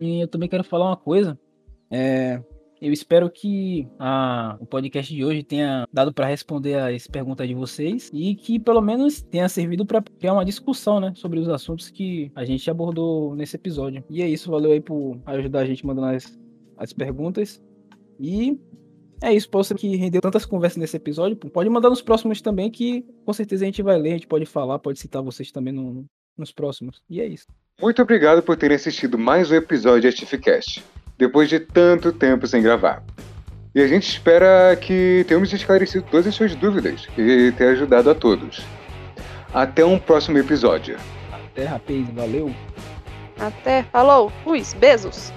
[0.00, 1.38] E eu também quero falar uma coisa.
[1.90, 2.40] É,
[2.80, 7.54] eu espero que a- o podcast de hoje tenha dado para responder as perguntas de
[7.54, 11.90] vocês e que pelo menos tenha servido para criar uma discussão, né, sobre os assuntos
[11.90, 14.04] que a gente abordou nesse episódio.
[14.10, 16.38] E é isso, valeu aí por ajudar a gente mandando as,
[16.76, 17.62] as perguntas.
[18.20, 18.58] E
[19.22, 23.04] é isso, você que rendeu tantas conversas nesse episódio, pode mandar nos próximos também, que
[23.24, 26.04] com certeza a gente vai ler, a gente pode falar, pode citar vocês também no-
[26.36, 27.02] nos próximos.
[27.08, 27.46] E é isso.
[27.80, 30.82] muito obrigado por terem assistido mais um episódio de Artificast,
[31.18, 33.02] depois de tanto tempo sem gravar.
[33.74, 38.14] E a gente espera que tenhamos esclarecido todas as suas dúvidas e ter ajudado a
[38.14, 38.64] todos.
[39.52, 40.96] Até um próximo episódio.
[41.32, 42.54] Até, rapaz, valeu!
[43.38, 43.82] Até.
[43.84, 44.32] Falou.
[44.42, 44.62] Fui.
[44.78, 45.32] Beijos.